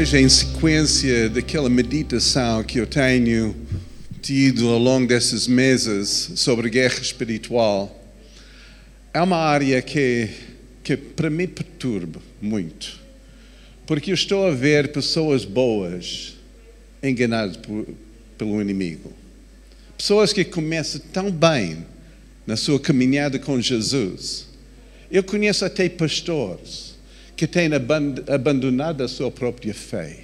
hoje, 0.00 0.16
em 0.16 0.30
sequência 0.30 1.28
daquela 1.28 1.68
meditação 1.68 2.64
que 2.64 2.80
eu 2.80 2.86
tenho 2.86 3.54
tido 4.22 4.70
ao 4.70 4.78
longo 4.78 5.06
desses 5.06 5.46
meses 5.46 6.32
sobre 6.36 6.70
guerra 6.70 6.98
espiritual, 7.00 8.02
é 9.12 9.20
uma 9.20 9.36
área 9.36 9.82
que, 9.82 10.30
que 10.82 10.96
para 10.96 11.28
mim 11.28 11.46
perturba 11.46 12.18
muito. 12.40 12.98
Porque 13.86 14.10
eu 14.10 14.14
estou 14.14 14.46
a 14.46 14.52
ver 14.52 14.90
pessoas 14.90 15.44
boas 15.44 16.34
enganadas 17.02 17.58
por, 17.58 17.86
pelo 18.38 18.58
inimigo. 18.58 19.12
Pessoas 19.98 20.32
que 20.32 20.46
começam 20.46 20.98
tão 21.12 21.30
bem 21.30 21.84
na 22.46 22.56
sua 22.56 22.80
caminhada 22.80 23.38
com 23.38 23.60
Jesus. 23.60 24.46
Eu 25.10 25.22
conheço 25.22 25.62
até 25.62 25.90
pastores 25.90 26.89
que 27.40 27.46
têm 27.46 27.70
abandonado 28.28 29.02
a 29.02 29.08
sua 29.08 29.30
própria 29.30 29.72
fé. 29.72 30.18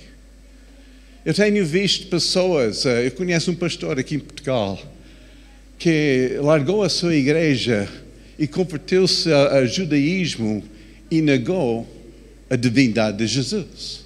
Eu 1.25 1.33
tenho 1.33 1.65
visto 1.65 2.09
pessoas, 2.09 2.85
eh, 2.85 3.07
eu 3.07 3.11
conheço 3.13 3.51
um 3.51 3.55
pastor 3.55 3.99
aqui 3.99 4.17
em 4.17 4.19
Portugal, 4.19 4.79
que 5.79 6.37
largou 6.43 6.83
a 6.83 6.91
sua 6.91 7.15
igreja 7.15 7.89
e 8.39 8.47
converteu-se 8.47 9.33
ao 9.33 9.67
judaísmo 9.67 10.63
e 11.11 11.23
negou 11.23 11.89
a 12.51 12.57
divindade 12.57 13.17
de 13.17 13.27
Jesus. 13.27 14.05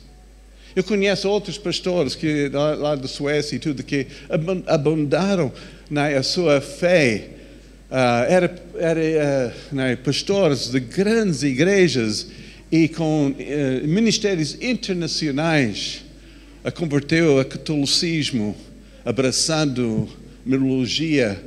Eu 0.77 0.85
conheço 0.85 1.29
outros 1.29 1.59
pastores 1.59 2.15
que 2.15 2.49
lá 2.49 2.95
da 2.95 3.09
Suécia 3.09 3.57
e 3.57 3.59
tudo 3.59 3.83
que 3.83 4.07
abandonaram 4.69 5.53
né, 5.91 6.17
a 6.17 6.23
sua 6.23 6.61
fé. 6.61 7.31
Uh, 7.91 8.23
era, 8.29 8.47
uh, 8.47 9.75
né, 9.75 9.97
pastores 9.97 10.71
de 10.71 10.79
grandes 10.79 11.43
igrejas 11.43 12.29
e 12.71 12.89
com 12.89 13.35
eh, 13.39 13.81
ministérios 13.85 14.57
internacionais 14.61 16.05
a 16.63 16.71
converteu 16.71 17.39
ao 17.39 17.45
catolicismo, 17.45 18.55
abraçando 19.05 20.09
mirologia, 20.45 21.43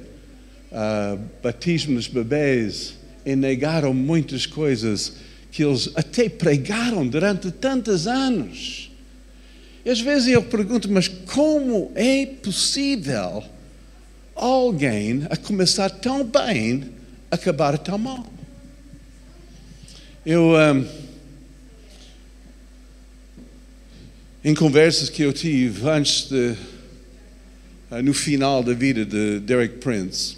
uh, 0.72 1.20
batismo 1.42 1.96
dos 1.96 2.08
bebês, 2.08 2.96
e 3.26 3.36
negaram 3.36 3.94
muitas 3.94 4.46
coisas 4.46 5.14
que 5.52 5.64
eles 5.64 5.90
até 5.96 6.28
pregaram 6.28 7.08
durante 7.08 7.52
tantos 7.52 8.08
anos. 8.08 8.92
E 9.86 9.90
às 9.90 10.02
vezes 10.02 10.30
eu 10.30 10.42
pergunto, 10.42 10.92
mas 10.92 11.08
como 11.08 11.92
é 11.94 12.26
possível 12.26 13.44
alguém 14.36 15.28
a 15.30 15.38
começar 15.38 15.90
tão 15.90 16.24
bem 16.24 16.86
acabar 17.30 17.78
tão 17.78 17.98
mal? 17.98 18.26
Eu. 20.26 20.54
Um, 20.54 21.03
em 24.44 24.53
conversas 24.53 25.09
que 25.09 25.22
eu 25.22 25.31
tive 25.31 25.88
antes 25.88 26.27
de, 26.27 26.55
uh, 27.89 28.02
no 28.03 28.13
final 28.13 28.61
da 28.61 28.73
vida 28.73 29.05
de 29.05 29.39
Derek 29.39 29.77
Prince, 29.77 30.38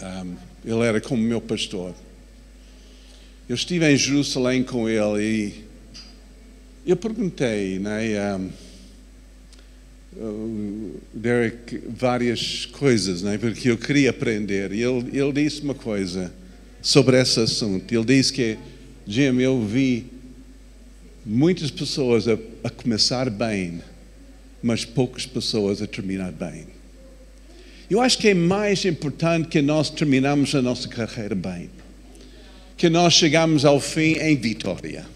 um, 0.00 0.36
ele 0.64 0.82
era 0.82 1.00
como 1.00 1.22
meu 1.22 1.40
pastor. 1.40 1.94
Eu 3.48 3.54
estive 3.54 3.88
em 3.88 3.96
Jerusalém 3.96 4.64
com 4.64 4.88
ele 4.88 5.64
e 6.84 6.90
eu 6.90 6.96
perguntei, 6.96 7.78
né, 7.78 8.40
um, 10.16 10.94
Derek, 11.14 11.80
várias 11.88 12.66
coisas, 12.66 13.22
né, 13.22 13.38
porque 13.38 13.70
eu 13.70 13.78
queria 13.78 14.10
aprender. 14.10 14.72
E 14.72 14.82
ele, 14.82 15.16
ele 15.16 15.32
disse 15.32 15.62
uma 15.62 15.74
coisa 15.74 16.32
sobre 16.82 17.20
esse 17.20 17.38
assunto. 17.38 17.92
Ele 17.94 18.04
disse 18.04 18.32
que, 18.32 18.58
Jim, 19.06 19.38
eu 19.40 19.64
vi 19.64 20.17
muitas 21.24 21.70
pessoas 21.70 22.26
a, 22.28 22.38
a 22.64 22.70
começar 22.70 23.28
bem, 23.30 23.82
mas 24.62 24.84
poucas 24.84 25.26
pessoas 25.26 25.82
a 25.82 25.86
terminar 25.86 26.32
bem. 26.32 26.66
Eu 27.90 28.00
acho 28.00 28.18
que 28.18 28.28
é 28.28 28.34
mais 28.34 28.84
importante 28.84 29.48
que 29.48 29.62
nós 29.62 29.88
terminamos 29.88 30.54
a 30.54 30.60
nossa 30.60 30.86
carreira 30.88 31.34
bem, 31.34 31.70
que 32.76 32.88
nós 32.90 33.14
chegamos 33.14 33.64
ao 33.64 33.80
fim 33.80 34.12
em 34.18 34.36
vitória. 34.36 35.06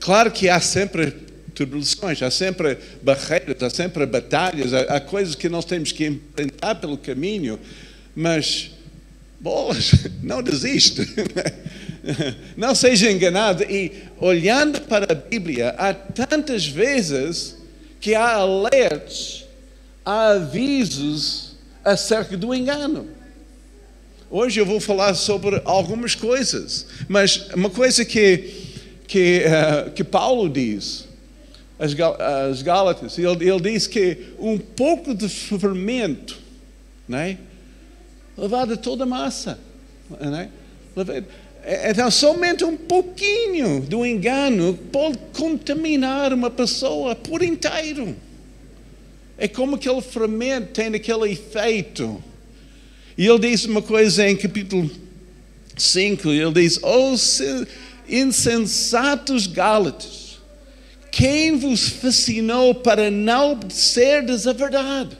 Claro 0.00 0.30
que 0.32 0.48
há 0.48 0.58
sempre 0.60 1.12
tribulações, 1.54 2.22
há 2.22 2.30
sempre 2.30 2.76
barreiras, 3.02 3.62
há 3.62 3.70
sempre 3.70 4.04
batalhas, 4.04 4.72
há, 4.74 4.80
há 4.96 5.00
coisas 5.00 5.34
que 5.34 5.48
nós 5.48 5.64
temos 5.64 5.92
que 5.92 6.06
enfrentar 6.06 6.76
pelo 6.76 6.98
caminho, 6.98 7.58
mas 8.16 8.72
bolas, 9.40 9.92
não 10.22 10.42
desiste. 10.42 11.02
Não 12.56 12.74
seja 12.74 13.10
enganado. 13.10 13.62
E 13.64 13.92
olhando 14.18 14.80
para 14.82 15.12
a 15.12 15.14
Bíblia, 15.14 15.74
há 15.78 15.94
tantas 15.94 16.66
vezes 16.66 17.56
que 18.00 18.14
há 18.14 18.34
alertas, 18.34 19.44
há 20.04 20.32
avisos 20.32 21.52
acerca 21.84 22.36
do 22.36 22.54
engano. 22.54 23.08
Hoje 24.30 24.60
eu 24.60 24.66
vou 24.66 24.80
falar 24.80 25.14
sobre 25.14 25.60
algumas 25.64 26.14
coisas, 26.14 26.86
mas 27.06 27.48
uma 27.54 27.68
coisa 27.68 28.04
que, 28.04 28.50
que, 29.06 29.44
uh, 29.46 29.90
que 29.90 30.02
Paulo 30.02 30.48
diz, 30.48 31.06
as, 31.78 31.94
as 32.48 32.62
Gálatas, 32.62 33.18
ele, 33.18 33.48
ele 33.48 33.60
diz 33.60 33.86
que 33.86 34.32
um 34.38 34.56
pouco 34.56 35.14
de 35.14 35.28
fermento, 35.28 36.38
né, 37.06 37.38
levado 38.36 38.76
toda 38.76 39.04
a 39.04 39.06
massa. 39.06 39.58
Né? 40.18 40.48
Então, 41.64 42.10
somente 42.10 42.64
um 42.64 42.76
pouquinho 42.76 43.80
do 43.80 44.04
engano 44.04 44.74
pode 44.90 45.18
contaminar 45.32 46.32
uma 46.32 46.50
pessoa 46.50 47.14
por 47.14 47.40
inteiro. 47.40 48.16
É 49.38 49.46
como 49.46 49.76
aquele 49.76 50.00
fermento 50.00 50.72
tem 50.72 50.92
aquele 50.94 51.30
efeito. 51.30 52.22
E 53.16 53.26
ele 53.26 53.38
diz 53.38 53.64
uma 53.64 53.80
coisa 53.80 54.28
em 54.28 54.36
capítulo 54.36 54.90
5: 55.76 56.30
ele 56.30 56.52
diz, 56.52 56.80
Oh, 56.82 57.14
insensatos 58.08 59.46
Gálatas, 59.46 60.40
quem 61.12 61.56
vos 61.56 61.88
fascinou 61.88 62.74
para 62.74 63.08
não 63.08 63.52
obedecerdes 63.52 64.48
a 64.48 64.52
verdade? 64.52 65.16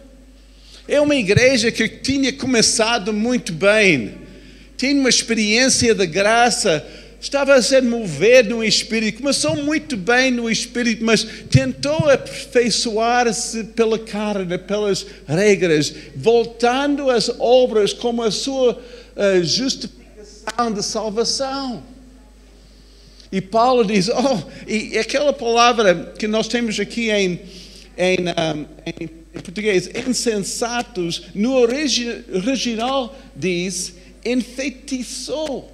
É 0.88 1.00
uma 1.00 1.14
igreja 1.14 1.70
que 1.70 1.88
tinha 1.88 2.32
começado 2.32 3.12
muito 3.12 3.52
bem 3.52 4.21
tinha 4.82 4.98
uma 4.98 5.08
experiência 5.08 5.94
de 5.94 6.04
graça, 6.08 6.84
estava 7.20 7.54
a 7.54 7.62
ser 7.62 7.84
movido 7.84 8.56
no 8.56 8.64
Espírito, 8.64 9.18
começou 9.18 9.54
muito 9.54 9.96
bem 9.96 10.32
no 10.32 10.50
Espírito, 10.50 11.04
mas 11.04 11.22
tentou 11.48 12.10
aperfeiçoar-se 12.10 13.62
pela 13.62 13.96
carne, 13.96 14.58
pelas 14.58 15.06
regras, 15.24 15.94
voltando 16.16 17.10
às 17.10 17.30
obras 17.38 17.92
como 17.92 18.24
a 18.24 18.32
sua 18.32 18.72
uh, 18.72 19.44
justificação 19.44 20.72
de 20.74 20.82
salvação. 20.82 21.84
E 23.30 23.40
Paulo 23.40 23.84
diz, 23.84 24.08
oh, 24.08 24.42
e 24.66 24.98
aquela 24.98 25.32
palavra 25.32 26.12
que 26.18 26.26
nós 26.26 26.48
temos 26.48 26.80
aqui 26.80 27.08
em, 27.08 27.40
em, 27.96 28.18
um, 28.18 28.66
em 28.84 29.06
português, 29.40 29.88
insensatos, 30.08 31.26
no 31.36 31.54
original 31.54 33.16
diz 33.36 34.02
enfeitiçou. 34.24 35.70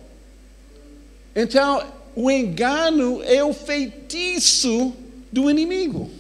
Então, 1.35 1.87
o 2.15 2.31
engano 2.31 3.23
é 3.23 3.45
o 3.45 3.53
feitiço 3.53 4.93
do 5.31 5.51
inimigo. 5.51 6.11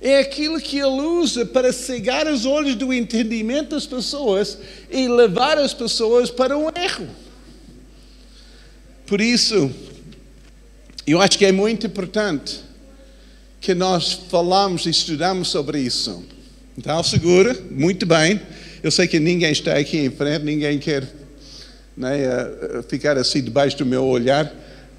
É 0.00 0.18
aquilo 0.18 0.58
que 0.60 0.78
ele 0.78 1.02
usa 1.02 1.44
para 1.44 1.72
cegar 1.72 2.26
os 2.26 2.46
olhos 2.46 2.74
do 2.74 2.92
entendimento 2.92 3.70
das 3.70 3.86
pessoas 3.86 4.58
e 4.90 5.06
levar 5.06 5.58
as 5.58 5.74
pessoas 5.74 6.30
para 6.30 6.56
um 6.56 6.68
erro. 6.68 7.08
Por 9.06 9.20
isso, 9.20 9.70
eu 11.06 11.20
acho 11.20 11.36
que 11.36 11.44
é 11.44 11.52
muito 11.52 11.86
importante 11.86 12.60
que 13.60 13.74
nós 13.74 14.12
falamos 14.30 14.86
e 14.86 14.90
estudamos 14.90 15.48
sobre 15.48 15.80
isso. 15.80 16.24
Então, 16.78 17.02
segura, 17.02 17.54
muito 17.70 18.06
bem. 18.06 18.40
Eu 18.82 18.90
sei 18.90 19.06
que 19.06 19.20
ninguém 19.20 19.52
está 19.52 19.74
aqui 19.74 19.98
em 19.98 20.10
frente, 20.10 20.42
ninguém 20.42 20.78
quer 20.78 21.06
né, 21.94 22.18
ficar 22.88 23.18
assim 23.18 23.42
debaixo 23.42 23.76
do 23.76 23.84
meu 23.84 24.06
olhar. 24.06 24.50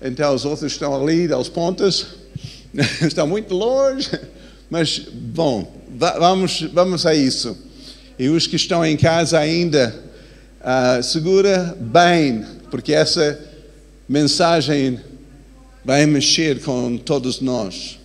Então 0.02 0.36
os 0.36 0.46
outros 0.46 0.72
estão 0.72 0.96
ali, 0.96 1.32
aos 1.32 1.50
pontas, 1.50 2.06
estão 3.02 3.26
muito 3.26 3.56
longe. 3.56 4.10
Mas, 4.70 5.00
bom, 5.00 5.82
vamos, 5.90 6.62
vamos 6.74 7.06
a 7.06 7.16
isso. 7.16 7.58
E 8.20 8.30
os 8.30 8.46
que 8.46 8.56
estão 8.56 8.86
em 8.86 8.96
casa 8.96 9.40
ainda, 9.40 9.96
uh, 10.62 11.02
segura 11.02 11.76
bem, 11.80 12.46
porque 12.70 12.94
essa 12.94 13.40
mensagem 14.08 15.00
vai 15.84 16.06
mexer 16.06 16.62
com 16.62 16.98
todos 16.98 17.42
nós. 17.42 18.00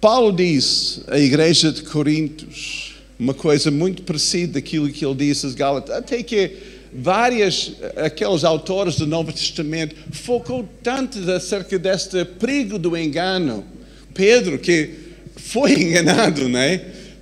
Paulo 0.00 0.32
diz 0.32 1.00
à 1.08 1.18
igreja 1.18 1.72
de 1.72 1.82
Corintos, 1.82 2.93
uma 3.18 3.34
coisa 3.34 3.70
muito 3.70 4.02
parecida 4.02 4.54
daquilo 4.54 4.88
que 4.90 5.04
ele 5.04 5.14
disse 5.14 5.46
aos 5.46 5.54
Gálatas. 5.54 5.96
Até 5.96 6.22
que 6.22 6.56
vários 6.92 7.74
aqueles 7.96 8.44
autores 8.44 8.96
do 8.96 9.06
Novo 9.06 9.32
Testamento 9.32 9.94
focou 10.12 10.68
tanto 10.82 11.18
acerca 11.30 11.78
deste 11.78 12.24
perigo 12.24 12.78
do 12.78 12.96
engano. 12.96 13.64
Pedro, 14.12 14.58
que 14.58 14.90
foi 15.36 15.74
enganado 15.82 16.48
né, 16.48 16.78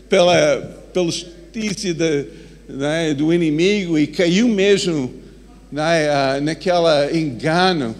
pela, 0.08 0.56
pela 0.92 1.10
justiça 1.10 1.94
de, 1.94 2.26
né, 2.68 3.14
do 3.14 3.32
inimigo 3.32 3.98
e 3.98 4.06
caiu 4.06 4.48
mesmo 4.48 5.12
né, 5.70 6.40
naquele 6.40 7.18
engano 7.18 7.94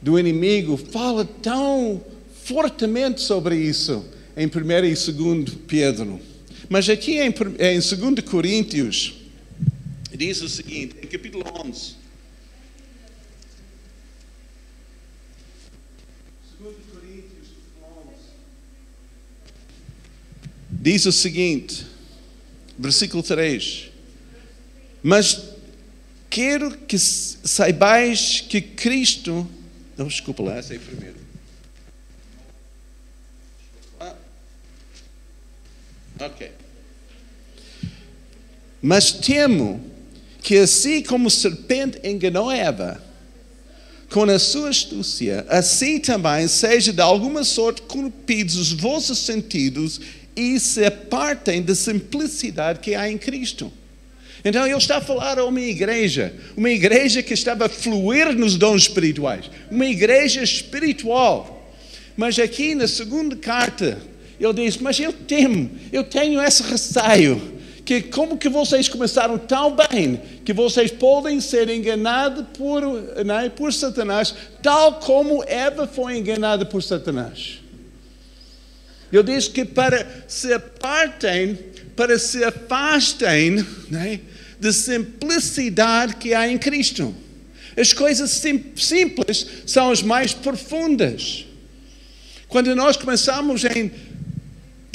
do 0.00 0.18
inimigo, 0.18 0.76
fala 0.76 1.24
tão 1.42 2.00
fortemente 2.44 3.22
sobre 3.22 3.56
isso 3.56 4.04
em 4.36 4.46
1 4.46 4.50
e 4.84 5.12
2 5.12 5.54
Pedro. 5.66 6.20
Mas 6.68 6.88
aqui 6.88 7.18
em, 7.18 7.28
em 7.28 7.80
2 7.80 8.28
Coríntios, 8.28 9.14
diz 10.12 10.40
o 10.40 10.48
seguinte, 10.48 10.96
em 11.02 11.06
capítulo 11.06 11.44
11. 11.64 11.94
2 16.60 16.76
Coríntios 16.92 17.48
11. 17.82 18.14
Diz 20.70 21.06
o 21.06 21.12
seguinte, 21.12 21.86
versículo 22.78 23.22
3. 23.22 23.90
Mas 25.02 25.50
quero 26.30 26.76
que 26.78 26.98
saibais 26.98 28.40
que 28.40 28.60
Cristo. 28.60 29.48
Não, 29.96 30.06
desculpa 30.06 30.42
lá, 30.42 30.56
essa 30.56 30.74
é 30.74 30.78
primeiro. 30.78 31.23
Ok. 36.20 36.50
Mas 38.80 39.12
temo 39.12 39.80
que 40.42 40.58
assim 40.58 41.02
como 41.02 41.28
o 41.28 41.30
serpente 41.30 41.98
enganou 42.04 42.50
Eva, 42.50 43.02
com 44.10 44.24
a 44.24 44.38
sua 44.38 44.68
astúcia, 44.68 45.44
assim 45.48 45.98
também 45.98 46.46
seja 46.46 46.92
de 46.92 47.00
alguma 47.00 47.42
sorte 47.42 47.82
corrompidos 47.82 48.56
os 48.56 48.72
vossos 48.72 49.18
sentidos 49.18 50.00
e 50.36 50.60
se 50.60 50.84
apartem 50.84 51.62
da 51.62 51.74
simplicidade 51.74 52.80
que 52.80 52.94
há 52.94 53.10
em 53.10 53.18
Cristo. 53.18 53.72
Então 54.44 54.66
ele 54.66 54.76
está 54.76 54.98
a 54.98 55.00
falar 55.00 55.38
a 55.38 55.44
uma 55.46 55.60
igreja, 55.60 56.34
uma 56.54 56.68
igreja 56.68 57.22
que 57.22 57.32
estava 57.32 57.64
a 57.64 57.68
fluir 57.68 58.36
nos 58.36 58.56
dons 58.56 58.82
espirituais, 58.82 59.50
uma 59.70 59.86
igreja 59.86 60.42
espiritual. 60.42 61.72
Mas 62.14 62.38
aqui 62.38 62.74
na 62.74 62.86
segunda 62.86 63.34
carta, 63.34 63.98
ele 64.38 64.52
diz: 64.54 64.76
Mas 64.78 64.98
eu 64.98 65.12
temo, 65.12 65.70
eu 65.92 66.04
tenho 66.04 66.42
esse 66.42 66.62
receio 66.62 67.54
que 67.84 68.00
como 68.00 68.38
que 68.38 68.48
vocês 68.48 68.88
começaram 68.88 69.36
tão 69.36 69.76
bem 69.76 70.20
que 70.44 70.52
vocês 70.52 70.90
podem 70.90 71.40
ser 71.40 71.68
enganados 71.68 72.46
por, 72.56 72.82
é, 72.82 73.48
por 73.50 73.72
Satanás, 73.72 74.34
tal 74.62 74.94
como 75.00 75.44
Eva 75.46 75.86
foi 75.86 76.16
enganada 76.16 76.64
por 76.64 76.82
Satanás. 76.82 77.60
Eu 79.12 79.22
disse 79.22 79.50
que 79.50 79.64
para 79.64 80.24
se 80.26 80.52
apartem, 80.52 81.58
para 81.94 82.18
se 82.18 82.42
afastem 82.42 83.64
né, 83.90 84.20
da 84.58 84.72
simplicidade 84.72 86.16
que 86.16 86.32
há 86.32 86.48
em 86.48 86.56
Cristo. 86.56 87.14
As 87.76 87.92
coisas 87.92 88.30
sim, 88.30 88.72
simples 88.76 89.46
são 89.66 89.90
as 89.90 90.02
mais 90.02 90.32
profundas. 90.32 91.44
Quando 92.48 92.74
nós 92.74 92.96
começamos 92.96 93.64
em 93.64 93.90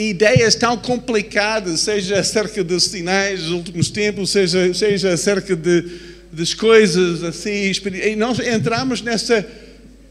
ideias 0.03 0.55
tão 0.55 0.77
complicadas, 0.77 1.81
seja 1.81 2.19
acerca 2.19 2.63
dos 2.63 2.85
sinais 2.85 3.41
dos 3.41 3.51
últimos 3.51 3.89
tempos, 3.89 4.29
seja, 4.29 4.73
seja 4.73 5.13
acerca 5.13 5.55
de, 5.55 5.85
das 6.31 6.53
coisas 6.53 7.23
assim, 7.23 7.71
e 8.03 8.15
nós 8.15 8.39
entramos 8.39 9.01
nessa, 9.01 9.45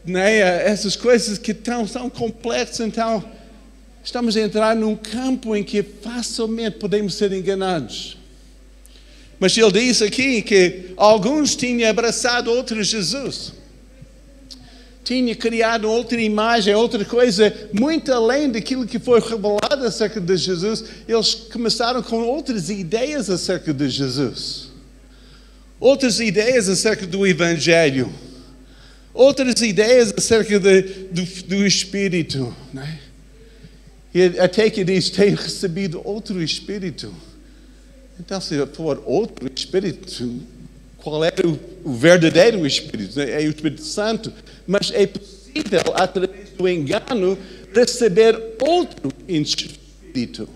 né, 0.05 0.37
essas 0.69 0.95
coisas 0.95 1.37
que 1.37 1.53
tão, 1.53 1.87
são 1.87 2.09
complexas, 2.09 2.85
então 2.85 3.23
estamos 4.03 4.37
a 4.37 4.41
entrar 4.41 4.75
num 4.75 4.95
campo 4.95 5.55
em 5.55 5.63
que 5.63 5.81
facilmente 5.81 6.77
podemos 6.77 7.15
ser 7.15 7.31
enganados. 7.31 8.17
Mas 9.39 9.57
ele 9.57 9.71
diz 9.71 10.01
aqui 10.01 10.41
que 10.41 10.91
alguns 10.97 11.55
tinham 11.55 11.89
abraçado 11.89 12.51
outro 12.51 12.83
Jesus 12.83 13.58
tinha 15.03 15.35
criado 15.35 15.89
outra 15.89 16.21
imagem, 16.21 16.75
outra 16.75 17.03
coisa, 17.03 17.53
muito 17.73 18.11
além 18.13 18.51
daquilo 18.51 18.85
que 18.85 18.99
foi 18.99 19.19
revelado 19.19 19.85
acerca 19.85 20.19
de 20.19 20.37
Jesus, 20.37 20.83
eles 21.07 21.33
começaram 21.33 22.03
com 22.03 22.21
outras 22.21 22.69
ideias 22.69 23.29
acerca 23.29 23.73
de 23.73 23.89
Jesus. 23.89 24.69
Outras 25.79 26.19
ideias 26.19 26.67
acerca 26.67 27.07
do 27.07 27.25
Evangelho. 27.25 28.13
Outras 29.13 29.61
ideias 29.61 30.13
acerca 30.15 30.59
de, 30.59 30.81
do, 30.81 31.23
do 31.47 31.65
Espírito. 31.65 32.55
Né? 32.73 32.99
E 34.13 34.39
até 34.39 34.69
que 34.69 34.83
diz: 34.83 35.09
tem 35.09 35.33
recebido 35.33 36.01
outro 36.03 36.41
Espírito. 36.43 37.13
Então, 38.19 38.41
se 38.41 38.63
for 38.67 39.01
outro 39.05 39.49
Espírito, 39.55 40.41
qual 40.97 41.23
é 41.23 41.31
o, 41.43 41.89
o 41.89 41.93
verdadeiro 41.93 42.67
Espírito? 42.67 43.19
É 43.19 43.39
o 43.39 43.49
Espírito 43.49 43.83
Santo 43.83 44.33
mas 44.69 44.91
é 44.93 45.07
possível, 45.07 45.81
através 45.95 46.51
do 46.51 46.69
engano, 46.69 47.35
receber 47.73 48.39
outro 48.61 49.11
espírito. 49.27 50.47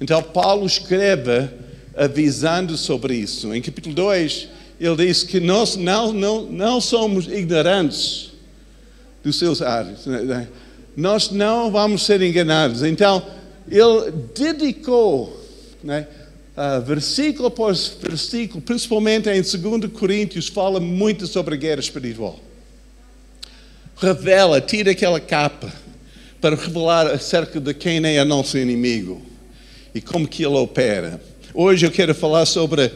Então, 0.00 0.22
Paulo 0.22 0.64
escreve 0.64 1.50
avisando 1.96 2.76
sobre 2.76 3.16
isso. 3.16 3.52
Em 3.52 3.60
capítulo 3.60 3.96
2, 3.96 4.48
ele 4.78 5.06
diz 5.06 5.24
que 5.24 5.40
nós 5.40 5.74
não, 5.74 6.12
não, 6.12 6.42
não 6.42 6.80
somos 6.80 7.26
ignorantes 7.26 8.30
dos 9.24 9.40
seus 9.40 9.60
ares. 9.60 10.04
Nós 10.96 11.32
não 11.32 11.72
vamos 11.72 12.06
ser 12.06 12.22
enganados. 12.22 12.84
Então, 12.84 13.26
ele 13.68 14.12
dedicou, 14.36 15.36
né, 15.82 16.06
versículo 16.86 17.48
após 17.48 17.96
versículo, 18.00 18.62
principalmente 18.62 19.28
em 19.28 19.42
2 19.42 19.92
Coríntios, 19.92 20.46
fala 20.46 20.78
muito 20.78 21.26
sobre 21.26 21.56
a 21.56 21.58
guerra 21.58 21.80
espiritual 21.80 22.38
revela, 23.96 24.60
tira 24.60 24.92
aquela 24.92 25.20
capa 25.20 25.72
para 26.40 26.56
revelar 26.56 27.06
acerca 27.06 27.60
de 27.60 27.72
quem 27.72 28.04
é 28.04 28.22
o 28.22 28.24
nosso 28.24 28.58
inimigo 28.58 29.22
e 29.94 30.00
como 30.00 30.28
que 30.28 30.44
ele 30.44 30.56
opera. 30.56 31.20
Hoje 31.52 31.86
eu 31.86 31.90
quero 31.90 32.14
falar 32.14 32.46
sobre 32.46 32.92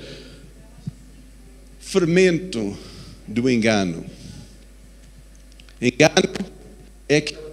fermento 1.79 2.77
do 3.27 3.49
engano. 3.49 4.05
Engano 5.81 6.35
é 7.09 7.17
aquele 7.17 7.49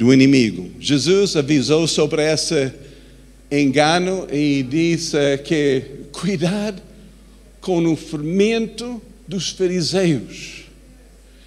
do 0.00 0.14
inimigo. 0.14 0.70
Jesus 0.80 1.36
avisou 1.36 1.86
sobre 1.86 2.22
esse 2.22 2.72
engano 3.50 4.26
e 4.32 4.62
disse 4.62 5.16
que 5.44 5.82
cuidado 6.10 6.80
com 7.60 7.84
o 7.84 7.94
fermento 7.94 9.00
dos 9.28 9.50
fariseus. 9.50 10.59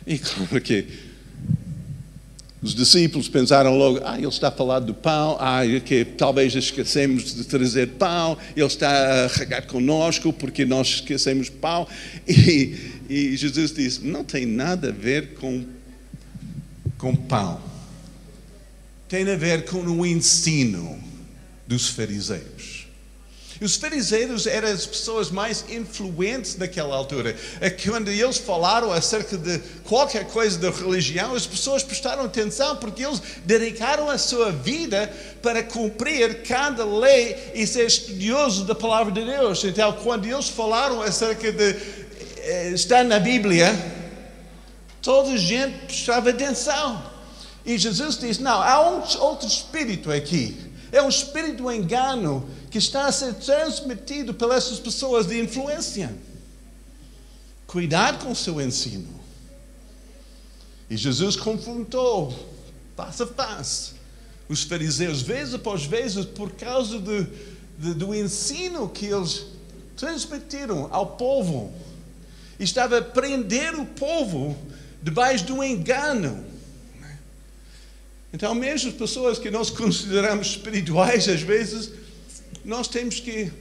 E 0.06 0.18
claro 0.20 0.62
que 0.62 0.86
os 2.64 2.74
discípulos 2.74 3.28
pensaram 3.28 3.78
logo, 3.78 4.00
ah, 4.06 4.18
ele 4.18 4.26
está 4.28 4.48
a 4.48 4.52
falar 4.52 4.80
do 4.80 4.94
pão, 4.94 5.36
ah, 5.38 5.62
que 5.86 6.06
talvez 6.06 6.56
esquecemos 6.56 7.36
de 7.36 7.44
trazer 7.44 7.90
pão, 7.90 8.38
ele 8.56 8.66
está 8.66 9.26
a 9.26 9.28
regar 9.28 9.68
conosco 9.68 10.32
porque 10.32 10.64
nós 10.64 10.88
esquecemos 10.88 11.50
pão. 11.50 11.88
E, 12.26 13.34
e 13.34 13.36
Jesus 13.36 13.74
disse, 13.74 14.06
não 14.06 14.24
tem 14.24 14.46
nada 14.46 14.88
a 14.88 14.92
ver 14.92 15.34
com, 15.34 15.66
com 16.98 17.14
pão. 17.14 17.62
Tem 19.10 19.30
a 19.30 19.36
ver 19.36 19.66
com 19.66 19.80
o 19.80 20.06
ensino 20.06 20.98
dos 21.68 21.90
fariseus. 21.90 22.73
Os 23.62 23.76
fariseus 23.76 24.48
eram 24.48 24.68
as 24.68 24.86
pessoas 24.86 25.30
mais 25.30 25.66
influentes 25.70 26.58
naquela 26.58 26.96
altura. 26.96 27.36
É 27.62 27.70
quando 27.70 28.10
eles 28.10 28.38
falaram 28.38 28.92
acerca 28.92 29.38
de 29.38 29.60
qualquer 29.84 30.26
coisa 30.28 30.58
da 30.58 30.70
religião, 30.70 31.36
as 31.36 31.46
pessoas 31.46 31.84
prestaram 31.84 32.24
atenção 32.26 32.76
porque 32.78 33.06
eles 33.06 33.22
dedicaram 33.46 34.10
a 34.10 34.18
sua 34.18 34.52
vida 34.52 35.12
para 35.42 35.64
cumprir 35.64 36.44
cada 36.44 36.84
lei 36.84 37.52
e 37.54 37.66
ser 37.68 37.86
estudioso 37.86 38.66
da 38.66 38.76
palavra 38.76 39.12
de 39.12 39.24
Deus. 39.24 39.64
Então, 39.64 39.94
quando 40.04 40.26
eles 40.26 40.50
falaram 40.50 41.02
acerca 41.02 41.52
de 41.52 41.76
eh, 42.38 42.72
estar 42.74 43.04
na 43.04 43.20
Bíblia, 43.20 43.74
toda 45.02 45.32
a 45.32 45.38
gente 45.38 45.78
prestava 45.86 46.32
atenção. 46.32 47.04
E 47.66 47.78
Jesus 47.78 48.18
disse: 48.18 48.42
Não, 48.42 48.62
há 48.62 48.80
outro 48.80 49.48
espírito 49.48 50.12
aqui. 50.12 50.58
É 50.92 51.02
um 51.02 51.10
espírito 51.10 51.72
engano 51.72 52.48
que 52.74 52.80
está 52.80 53.06
a 53.06 53.12
ser 53.12 53.36
transmitido 53.36 54.34
pelas 54.34 54.68
pessoas 54.80 55.28
de 55.28 55.40
influência. 55.40 56.12
Cuidado 57.68 58.26
com 58.26 58.32
o 58.32 58.36
seu 58.36 58.60
ensino. 58.60 59.22
E 60.90 60.98
Jesus 60.98 61.36
confrontou, 61.36 62.34
face 62.98 63.22
a 63.22 63.28
face, 63.28 63.92
os 64.50 64.64
fariseus, 64.64 65.22
vez 65.22 65.54
após 65.54 65.86
vez, 65.86 66.16
por 66.26 66.54
causa 66.54 66.98
do, 66.98 67.28
do, 67.78 67.94
do 67.94 68.16
ensino 68.16 68.90
que 68.90 69.06
eles 69.06 69.46
transmitiram 69.96 70.90
ao 70.92 71.16
povo. 71.16 71.72
Estava 72.60 72.98
a 72.98 73.02
prender 73.04 73.76
o 73.76 73.86
povo 73.86 74.58
debaixo 75.00 75.46
de 75.46 75.54
um 75.54 75.64
engano. 75.64 76.44
Então, 78.34 78.56
mesmo 78.56 78.90
as 78.90 78.96
pessoas 78.96 79.38
que 79.38 79.52
nós 79.52 79.70
consideramos 79.70 80.48
espirituais, 80.48 81.30
às 81.30 81.44
vezes, 81.44 82.02
nós 82.64 82.88
temos 82.88 83.20
que 83.20 83.52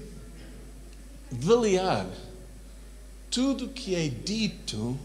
avaliar 1.32 2.06
tudo 3.30 3.68
que 3.68 3.94
é 3.94 4.08
dito 4.08 4.98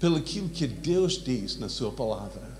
pelo 0.00 0.16
aquilo 0.16 0.48
que 0.48 0.66
Deus 0.66 1.22
diz 1.22 1.58
na 1.58 1.68
sua 1.68 1.92
palavra. 1.92 2.58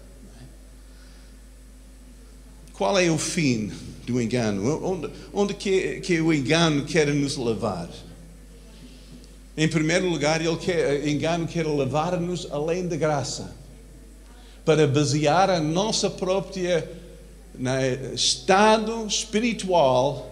Qual 2.74 2.96
é 2.98 3.10
o 3.10 3.18
fim 3.18 3.72
do 4.06 4.20
engano? 4.20 4.84
Onde, 4.84 5.10
onde 5.32 5.54
que, 5.54 6.00
que 6.00 6.20
o 6.20 6.32
engano 6.32 6.84
quer 6.84 7.12
nos 7.12 7.36
levar? 7.36 7.90
Em 9.56 9.66
primeiro 9.66 10.08
lugar, 10.08 10.40
ele 10.40 10.56
quer, 10.56 11.08
engano 11.08 11.48
quer 11.48 11.66
levar-nos 11.66 12.46
além 12.52 12.86
da 12.86 12.94
graça, 12.94 13.56
para 14.64 14.86
basear 14.86 15.50
a 15.50 15.58
nossa 15.58 16.08
própria 16.08 16.88
né, 17.52 18.12
estado 18.14 19.04
espiritual 19.06 20.27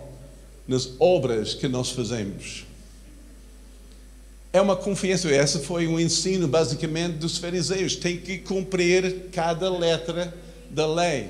nas 0.66 0.92
obras 0.99 1.54
que 1.54 1.68
nós 1.68 1.90
fazemos. 1.90 2.64
É 4.52 4.61
uma 4.61 4.76
confiança, 4.76 5.30
esse 5.30 5.61
foi 5.61 5.87
um 5.87 6.00
ensino 6.00 6.49
basicamente 6.49 7.18
dos 7.18 7.37
fariseus, 7.37 7.94
tem 7.94 8.16
que 8.16 8.38
cumprir 8.38 9.26
cada 9.30 9.70
letra 9.70 10.35
da 10.70 10.87
lei. 10.87 11.28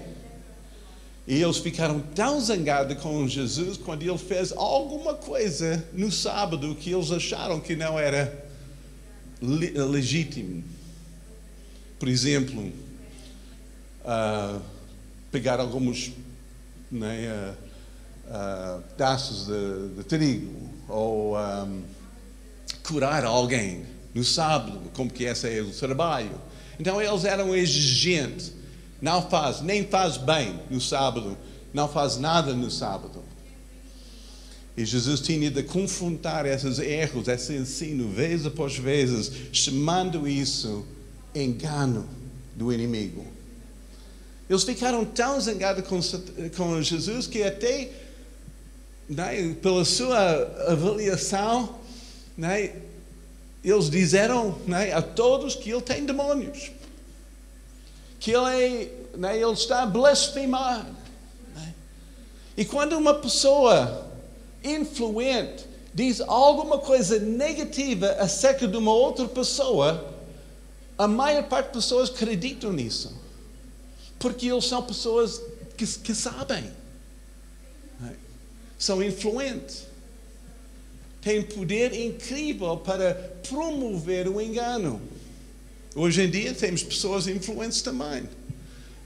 E 1.27 1.43
eles 1.43 1.59
ficaram 1.59 1.99
tão 2.15 2.41
zangados 2.41 3.03
com 3.03 3.27
Jesus 3.27 3.77
quando 3.77 4.03
ele 4.03 4.17
fez 4.17 4.53
alguma 4.53 5.15
coisa 5.15 5.85
no 5.93 6.13
sábado 6.13 6.77
que 6.77 6.93
eles 6.93 7.11
acharam 7.11 7.59
que 7.59 7.75
não 7.75 7.99
era 7.99 8.47
legítimo. 9.43 10.63
Por 11.99 12.09
exemplo, 12.09 12.73
uh, 14.05 14.63
pegar 15.33 15.59
alguns 15.59 16.13
né, 16.91 17.55
uh, 17.55 17.66
uh, 18.29 18.83
pedaços 18.83 19.47
de, 19.47 19.97
de, 19.97 20.05
trigo 20.05 20.53
ou 20.89 21.37
um, 21.37 21.83
curar 22.83 23.25
alguém 23.25 23.85
no 24.15 24.25
sábado, 24.25 24.81
como 24.95 25.11
que 25.11 25.25
esse 25.25 25.49
é 25.49 25.61
o 25.61 25.71
trabalho. 25.71 26.41
Então 26.79 27.01
eles 27.01 27.25
eram 27.25 27.55
exigentes 27.55 28.53
não 29.01 29.29
faz, 29.29 29.61
nem 29.61 29.85
faz 29.85 30.17
bem 30.17 30.59
no 30.71 30.81
sábado, 30.81 31.37
não 31.73 31.89
faz 31.89 32.17
nada 32.17 32.55
no 32.55 32.71
sábado. 32.71 33.23
E 34.77 34.85
Jesus 34.85 35.21
tinha 35.21 35.51
de 35.51 35.63
confrontar 35.63 36.45
esses 36.45 36.79
erros, 36.79 37.29
esse 37.29 37.55
ensino, 37.55 38.11
vez 38.11 38.45
após 38.45 38.77
vez, 38.77 39.31
chamando 39.53 40.29
isso 40.29 40.85
engano 41.35 42.07
do 42.55 42.73
inimigo. 42.73 43.25
Eles 44.49 44.65
ficaram 44.65 45.05
tão 45.05 45.41
zangados 45.41 45.87
com, 45.87 46.01
com 46.57 46.83
Jesus 46.83 47.27
que 47.27 47.43
até, 47.43 47.91
né, 49.09 49.55
pela 49.63 49.85
sua 49.85 50.19
avaliação, 50.69 51.79
né, 52.37 52.75
eles 53.63 53.91
disseram 53.91 54.59
né, 54.67 54.93
a 54.93 55.03
todos 55.03 55.55
que 55.55 55.71
ele 55.71 55.83
tem 55.83 56.05
demônios 56.05 56.71
que 58.27 58.33
ele, 58.33 58.93
né, 59.17 59.41
ele 59.41 59.53
está 59.53 59.83
a 59.83 59.87
blasfemar. 59.87 60.85
Né? 61.55 61.75
E 62.57 62.65
quando 62.65 62.95
uma 62.95 63.15
pessoa 63.15 64.11
influente 64.65 65.65
diz 65.95 66.21
alguma 66.21 66.79
coisa 66.79 67.21
negativa 67.21 68.17
acerca 68.19 68.67
de 68.67 68.77
uma 68.77 68.93
outra 68.93 69.29
pessoa, 69.29 70.13
a 70.99 71.07
maior 71.07 71.45
parte 71.45 71.67
das 71.67 71.85
pessoas 71.85 72.11
acreditam 72.11 72.73
nisso. 72.73 73.15
Porque 74.19 74.47
eles 74.47 74.65
são 74.65 74.83
pessoas 74.83 75.41
que, 75.77 75.87
que 75.87 76.15
sabem. 76.15 76.71
São 78.79 79.03
influentes. 79.03 79.87
Têm 81.21 81.43
poder 81.43 81.93
incrível 81.93 82.77
para 82.77 83.15
promover 83.49 84.29
o 84.29 84.41
engano. 84.41 85.01
Hoje 85.95 86.23
em 86.23 86.31
dia 86.31 86.55
temos 86.55 86.83
pessoas 86.83 87.27
influentes 87.27 87.83
também. 87.83 88.25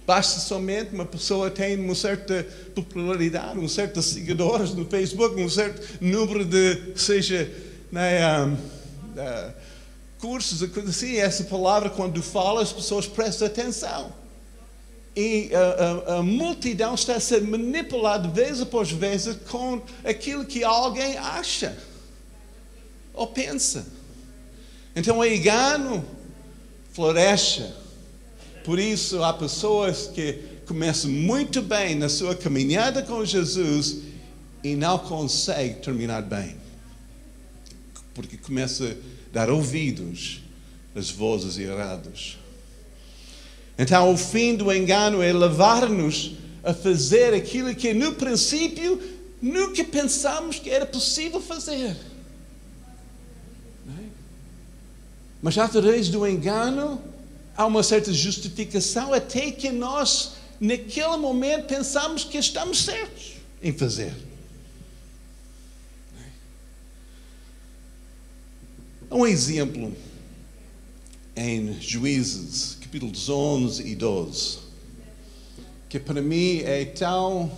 Basta 0.06 0.40
somente 0.40 0.92
uma 0.92 1.04
pessoa 1.04 1.50
ter 1.50 1.78
uma 1.78 1.94
certa 1.94 2.44
popularidade, 2.74 3.58
um 3.58 3.68
certo 3.68 4.02
seguidores 4.02 4.74
no 4.74 4.84
Facebook, 4.86 5.40
um 5.40 5.48
certo 5.48 5.98
número 6.00 6.44
de, 6.44 6.94
seja, 6.96 7.48
né, 7.92 8.44
um, 8.44 8.54
uh, 8.54 9.54
cursos, 10.18 10.62
assim, 10.88 11.16
essa 11.16 11.44
palavra, 11.44 11.90
quando 11.90 12.20
fala, 12.22 12.60
as 12.60 12.72
pessoas 12.72 13.06
prestam 13.06 13.46
atenção. 13.46 14.12
E 15.16 15.50
a, 15.52 16.12
a, 16.12 16.18
a, 16.18 16.22
multidão 16.22 16.94
está 16.94 17.16
a 17.16 17.20
ser 17.20 17.42
manipulada 17.42 18.28
vez 18.28 18.60
após 18.60 18.90
vez 18.90 19.26
com 19.50 19.82
aquilo 20.04 20.44
que 20.44 20.62
alguém 20.62 21.16
acha 21.18 21.76
ou 23.12 23.26
pensa. 23.26 23.86
Então, 24.94 25.22
é 25.22 25.34
engano 25.34 26.04
floresce. 26.92 27.64
Por 28.64 28.78
isso, 28.78 29.22
há 29.22 29.32
pessoas 29.32 30.06
que 30.08 30.34
começam 30.66 31.10
muito 31.10 31.60
bem 31.60 31.94
na 31.94 32.08
sua 32.08 32.34
caminhada 32.34 33.02
com 33.02 33.24
Jesus 33.24 33.98
e 34.62 34.76
não 34.76 34.98
conseguem 34.98 35.74
terminar 35.74 36.22
bem. 36.22 36.56
Porque 38.14 38.36
começa 38.36 38.84
a 38.84 38.94
dar 39.32 39.50
ouvidos 39.50 40.42
às 40.94 41.10
vozes 41.10 41.58
erradas. 41.58 42.39
Então, 43.80 44.12
o 44.12 44.16
fim 44.18 44.54
do 44.54 44.70
engano 44.70 45.22
é 45.22 45.32
levar-nos 45.32 46.32
a 46.62 46.74
fazer 46.74 47.32
aquilo 47.32 47.74
que 47.74 47.94
no 47.94 48.12
princípio 48.12 49.00
nunca 49.40 49.82
pensamos 49.82 50.58
que 50.58 50.68
era 50.68 50.84
possível 50.84 51.40
fazer. 51.40 51.96
Mas 55.40 55.56
através 55.56 56.10
do 56.10 56.28
engano, 56.28 57.02
há 57.56 57.64
uma 57.64 57.82
certa 57.82 58.12
justificação, 58.12 59.14
até 59.14 59.50
que 59.50 59.70
nós, 59.70 60.32
naquele 60.60 61.16
momento, 61.16 61.64
pensamos 61.66 62.22
que 62.22 62.36
estamos 62.36 62.84
certos 62.84 63.36
em 63.62 63.72
fazer. 63.72 64.14
Há 69.08 69.14
um 69.16 69.26
exemplo 69.26 69.96
em 71.40 71.80
Juízes, 71.80 72.76
capítulos 72.82 73.30
11 73.30 73.88
e 73.88 73.94
12, 73.94 74.58
que 75.88 75.98
para 75.98 76.20
mim 76.20 76.58
é 76.58 76.84
tão. 76.84 77.50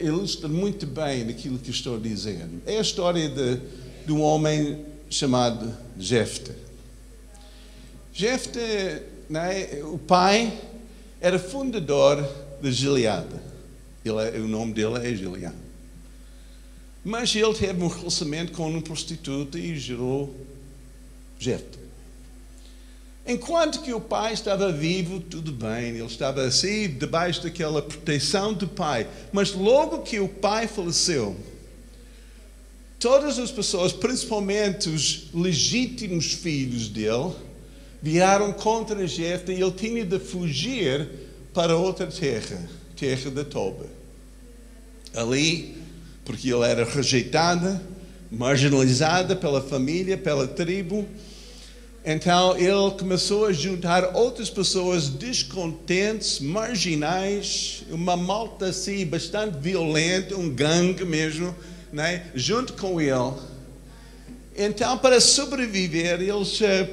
ilustra 0.00 0.48
muito 0.48 0.86
bem 0.86 1.28
aquilo 1.28 1.58
que 1.58 1.70
estou 1.70 1.98
dizer. 1.98 2.48
É 2.64 2.78
a 2.78 2.80
história 2.80 3.28
de, 3.28 3.60
de 4.06 4.12
um 4.12 4.22
homem 4.22 4.84
chamado 5.10 5.76
Jefte. 5.98 6.52
Jefte, 8.12 8.60
né, 9.28 9.82
o 9.82 9.98
pai, 9.98 10.56
era 11.20 11.40
fundador 11.40 12.24
de 12.62 12.70
Gilead. 12.70 13.26
Ele, 14.04 14.20
é, 14.20 14.38
o 14.38 14.46
nome 14.46 14.72
dele 14.72 14.98
é 14.98 15.12
Gilead. 15.12 15.56
Mas 17.04 17.34
ele 17.34 17.54
teve 17.54 17.82
um 17.82 17.88
relacionamento 17.88 18.52
com 18.52 18.70
uma 18.70 18.80
prostituta 18.80 19.58
e 19.58 19.76
gerou 19.76 20.32
Jefte. 21.40 21.81
Enquanto 23.26 23.82
que 23.82 23.94
o 23.94 24.00
pai 24.00 24.32
estava 24.32 24.72
vivo, 24.72 25.20
tudo 25.20 25.52
bem, 25.52 25.90
ele 25.90 26.04
estava 26.04 26.42
assim, 26.42 26.88
debaixo 26.88 27.42
daquela 27.42 27.80
proteção 27.80 28.52
do 28.52 28.66
pai. 28.66 29.06
Mas 29.32 29.52
logo 29.52 30.02
que 30.02 30.18
o 30.18 30.28
pai 30.28 30.66
faleceu, 30.66 31.36
todas 32.98 33.38
as 33.38 33.52
pessoas, 33.52 33.92
principalmente 33.92 34.88
os 34.88 35.28
legítimos 35.32 36.32
filhos 36.32 36.88
dele, 36.88 37.32
vieram 38.02 38.52
contra 38.52 39.06
Jefta 39.06 39.52
e 39.52 39.62
ele 39.62 39.70
tinha 39.70 40.04
de 40.04 40.18
fugir 40.18 41.08
para 41.54 41.76
outra 41.76 42.08
terra, 42.08 42.68
terra 42.96 43.30
da 43.30 43.44
Toba. 43.44 43.86
Ali, 45.14 45.76
porque 46.24 46.52
ele 46.52 46.64
era 46.64 46.84
rejeitado, 46.84 47.80
marginalizado 48.28 49.36
pela 49.36 49.60
família, 49.60 50.18
pela 50.18 50.48
tribo, 50.48 51.06
então 52.04 52.56
ele 52.56 52.90
começou 52.98 53.46
a 53.46 53.52
juntar 53.52 54.16
outras 54.16 54.50
pessoas 54.50 55.08
descontentes, 55.08 56.40
marginais, 56.40 57.84
uma 57.90 58.16
malta 58.16 58.66
assim 58.66 59.06
bastante 59.06 59.56
violenta, 59.58 60.36
um 60.36 60.50
gangue 60.50 61.04
mesmo, 61.04 61.54
né, 61.92 62.26
junto 62.34 62.72
com 62.72 63.00
ele. 63.00 63.34
Então, 64.56 64.98
para 64.98 65.20
sobreviver, 65.20 66.20
eles 66.20 66.60
uh, 66.60 66.88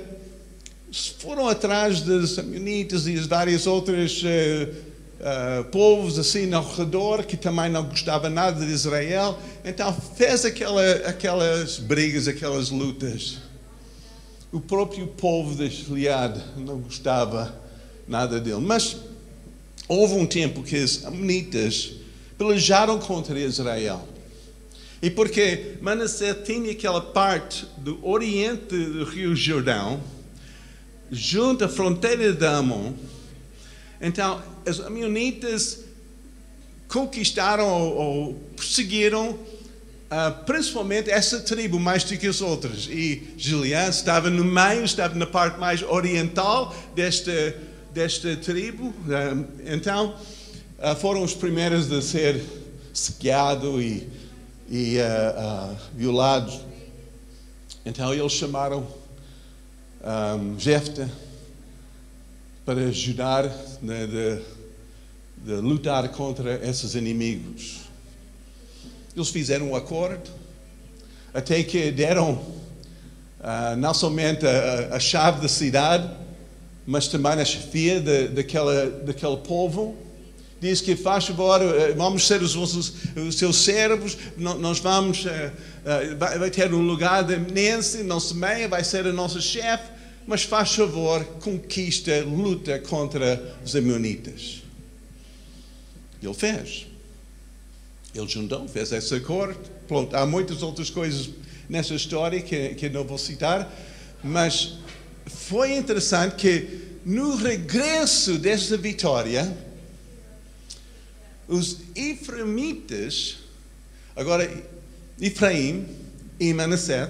foram 1.17 1.49
atrás 1.49 2.01
dos 2.01 2.37
amonitas 2.37 3.07
e 3.07 3.15
as 3.15 3.25
várias 3.25 3.65
outras 3.65 4.21
uh, 4.21 4.89
uh, 5.19 5.63
povos 5.65 6.17
assim 6.19 6.53
ao 6.53 6.63
redor 6.63 7.23
que 7.23 7.35
também 7.35 7.69
não 7.69 7.83
gostavam 7.83 8.29
nada 8.29 8.63
de 8.63 8.71
Israel. 8.71 9.39
Então 9.65 9.91
fez 10.15 10.45
aquela, 10.45 10.83
aquelas 11.07 11.79
brigas, 11.79 12.27
aquelas 12.27 12.69
lutas. 12.69 13.48
O 14.51 14.59
próprio 14.59 15.05
povo 15.07 15.55
de 15.55 15.69
Gilead 15.69 16.41
não 16.57 16.79
gostava 16.79 17.55
nada 18.07 18.39
dele. 18.39 18.61
Mas 18.61 18.97
houve 19.87 20.15
um 20.15 20.25
tempo 20.25 20.63
que 20.63 20.77
os 20.77 21.05
amonitas 21.05 21.91
pelejaram 22.37 22.99
contra 22.99 23.37
Israel. 23.39 24.07
E 25.01 25.09
porque 25.09 25.77
Manassés 25.81 26.37
tinha 26.43 26.71
aquela 26.71 27.01
parte 27.01 27.65
do 27.77 28.05
oriente 28.05 28.75
do 28.75 29.03
Rio 29.05 29.35
Jordão, 29.35 30.01
junto 31.11 31.63
à 31.63 31.69
fronteira 31.69 32.33
de 32.33 32.45
Amon, 32.45 32.93
então 34.01 34.41
os 34.65 34.79
amonitas 34.79 35.85
conquistaram 36.87 37.67
ou, 37.67 37.95
ou 37.95 38.33
perseguiram 38.55 39.37
uh, 40.09 40.43
principalmente 40.45 41.09
essa 41.09 41.39
tribo 41.39 41.79
mais 41.79 42.03
do 42.03 42.17
que 42.17 42.27
as 42.27 42.41
outras. 42.41 42.87
E 42.89 43.33
Gilead 43.37 43.89
estava 43.89 44.29
no 44.29 44.43
meio, 44.43 44.83
estava 44.83 45.15
na 45.15 45.25
parte 45.25 45.59
mais 45.59 45.81
oriental 45.83 46.75
desta, 46.95 47.55
desta 47.93 48.35
tribo. 48.37 48.87
Uh, 48.87 49.45
então 49.65 50.15
uh, 50.79 50.95
foram 50.95 51.23
os 51.23 51.33
primeiros 51.33 51.91
a 51.91 52.01
ser 52.01 52.43
saqueados 52.93 53.81
e, 53.81 54.09
e 54.69 54.97
violados. 55.95 56.59
Então 57.85 58.13
eles 58.13 58.31
chamaram 58.33 58.85
um, 60.03 60.59
Jefta 60.59 61.09
para 62.65 62.81
ajudar 62.81 63.45
né, 63.81 64.05
de, 64.05 64.41
de 65.45 65.61
lutar 65.61 66.09
contra 66.09 66.55
esses 66.67 66.93
inimigos. 66.93 67.88
Eles 69.19 69.29
fizeram 69.29 69.71
um 69.71 69.75
acordo, 69.75 70.29
até 71.33 71.61
que 71.61 71.91
deram 71.91 72.31
uh, 72.31 73.75
não 73.77 73.93
somente 73.93 74.45
a, 74.47 74.95
a, 74.95 74.99
chave 74.99 75.41
da 75.41 75.49
cidade, 75.49 76.09
mas 76.87 77.09
também 77.09 77.33
a 77.33 77.43
chefia 77.43 77.99
de, 77.99 78.29
daquela, 78.29 78.89
daquele 78.89 79.35
povo. 79.37 79.97
Diz 80.61 80.79
que 80.79 80.95
faz 80.95 81.25
favor, 81.27 81.59
uh, 81.61 81.95
vamos 81.97 82.25
ser 82.25 82.41
os, 82.41 82.55
os 82.55 83.35
seus 83.35 83.57
servos, 83.57 84.17
nós 84.37 84.79
vamos, 84.79 85.25
uh, 85.25 85.29
vai, 86.17 86.39
vai 86.39 86.49
ter 86.49 86.73
um 86.73 86.81
lugar 86.81 87.25
de 87.25 87.33
eminência, 87.33 88.01
não 88.05 88.21
se 88.21 88.33
meia, 88.33 88.69
vai 88.69 88.85
ser 88.85 89.05
a 89.05 89.11
nossa 89.11 89.41
chefe 89.41 89.99
mas 90.27 90.43
faz 90.43 90.75
favor, 90.75 91.25
conquista, 91.41 92.23
luta 92.23 92.77
contra 92.77 93.57
os 93.65 93.75
amonitas. 93.75 94.61
Ele 96.21 96.33
fez. 96.35 96.85
Ele 98.13 98.27
juntou, 98.27 98.67
fez 98.67 98.91
esse 98.91 99.13
acordo. 99.13 99.59
Pronto, 99.87 100.15
há 100.15 100.25
muitas 100.25 100.63
outras 100.63 100.89
coisas 100.89 101.29
nessa 101.69 101.93
história 101.93 102.41
que, 102.41 102.75
que 102.75 102.89
não 102.89 103.03
vou 103.03 103.17
citar, 103.17 103.71
mas 104.23 104.77
foi 105.27 105.75
interessante 105.75 106.35
que 106.35 106.97
no 107.05 107.35
regresso 107.35 108.37
dessa 108.37 108.75
vitória, 108.75 109.55
os 111.47 111.77
Efraimitas, 111.95 113.37
agora 114.15 114.51
Efraim 115.19 115.85
e 116.39 116.53
Manassés, 116.53 117.09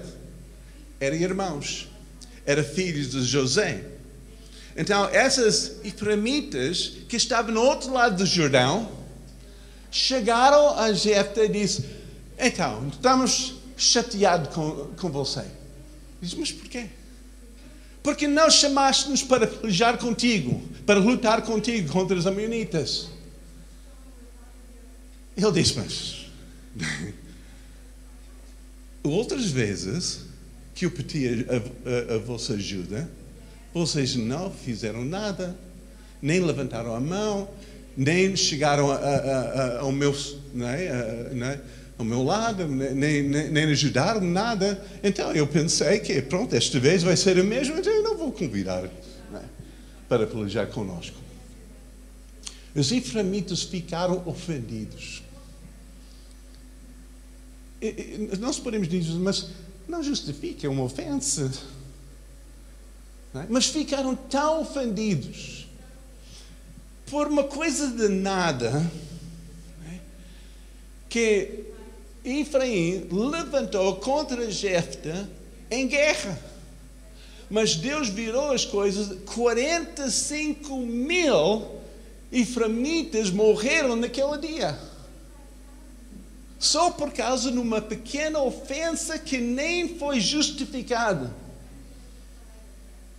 eram 1.00 1.16
irmãos 1.16 1.90
eram 2.50 2.64
filhos 2.64 3.12
de 3.12 3.22
José. 3.22 3.84
Então, 4.76 5.08
essas 5.10 5.86
Efraimitas 5.86 6.94
que 7.08 7.16
estavam 7.16 7.54
no 7.54 7.62
outro 7.62 7.94
lado 7.94 8.18
do 8.18 8.26
Jordão 8.26 8.92
chegaram 9.92 10.78
a 10.78 10.94
Jefta 10.94 11.44
e 11.44 11.50
disse: 11.50 11.86
Então, 12.38 12.88
estamos 12.90 13.56
chateados 13.78 14.54
com, 14.54 14.88
com 15.00 15.10
você. 15.10 15.46
Diz: 16.22 16.34
Mas 16.34 16.52
porquê? 16.52 16.88
Porque 18.02 18.28
não 18.28 18.50
chamaste-nos 18.50 19.24
para 19.24 19.46
pelejar 19.48 19.98
contigo, 19.98 20.62
para 20.86 21.00
lutar 21.00 21.42
contigo 21.42 21.92
contra 21.92 22.18
os 22.18 22.26
Amonitas. 22.26 23.10
Ele 25.36 25.52
diz: 25.52 25.74
Mas 25.74 26.26
outras 29.04 29.46
vezes 29.46 30.22
que 30.76 30.86
eu 30.86 30.92
pedi 30.92 31.46
a, 31.50 32.14
a, 32.14 32.16
a 32.16 32.18
vossa 32.20 32.54
ajuda, 32.54 33.10
vocês 33.74 34.16
não 34.16 34.52
fizeram 34.52 35.04
nada, 35.06 35.58
nem 36.22 36.40
levantaram 36.40 36.96
a 36.96 37.00
mão, 37.00 37.50
nem 38.00 38.34
chegaram 38.34 38.90
a, 38.90 38.96
a, 38.96 39.80
ao, 39.82 39.92
meu, 39.92 40.16
né, 40.54 41.30
né, 41.34 41.62
ao 41.98 42.06
meu 42.06 42.24
lado, 42.24 42.66
nem, 42.66 43.24
nem, 43.24 43.50
nem, 43.52 43.64
ajudaram 43.66 44.22
nada. 44.22 44.82
Então 45.04 45.34
eu 45.34 45.46
pensei 45.46 46.00
que, 46.00 46.22
pronto, 46.22 46.56
esta 46.56 46.80
vez 46.80 47.04
vai 47.04 47.18
ser 47.18 47.38
a 47.38 47.44
mesma, 47.44 47.78
então 47.78 47.92
eu 47.92 48.02
não 48.02 48.18
vou 48.18 48.32
convidar 48.32 48.84
né, 49.30 49.44
para 50.08 50.26
pelejar 50.26 50.68
conosco. 50.68 51.18
Os 52.74 52.90
eframitas 52.94 53.64
ficaram 53.64 54.24
ofendidos. 54.26 55.22
E, 57.82 57.88
e, 58.34 58.38
nós 58.40 58.60
podemos 58.60 58.88
dizer, 58.88 59.12
mas 59.16 59.50
não 59.90 60.02
justifica 60.02 60.66
é 60.66 60.70
uma 60.70 60.84
ofensa. 60.84 61.52
É? 63.36 63.46
Mas 63.50 63.66
ficaram 63.66 64.16
tão 64.16 64.62
ofendidos 64.62 65.69
por 67.10 67.28
uma 67.28 67.44
coisa 67.44 67.88
de 67.88 68.08
nada 68.08 68.86
é? 69.88 70.00
que 71.08 71.66
Efraim 72.24 73.08
levantou 73.12 73.96
contra 73.96 74.50
Jefta 74.52 75.30
em 75.72 75.88
guerra. 75.88 76.40
Mas 77.50 77.76
Deus 77.76 78.10
virou 78.10 78.52
as 78.52 78.64
coisas, 78.64 79.18
45 79.34 80.78
mil 80.78 81.66
Efraimitas 82.32 83.32
morreram 83.32 83.96
naquele 83.96 84.38
dia 84.38 84.78
só 86.60 86.92
por 86.92 87.14
causa 87.14 87.50
de 87.50 87.58
uma 87.58 87.82
pequena 87.82 88.42
ofensa 88.42 89.18
que 89.18 89.38
nem 89.38 89.98
foi 89.98 90.20
justificada. 90.20 91.34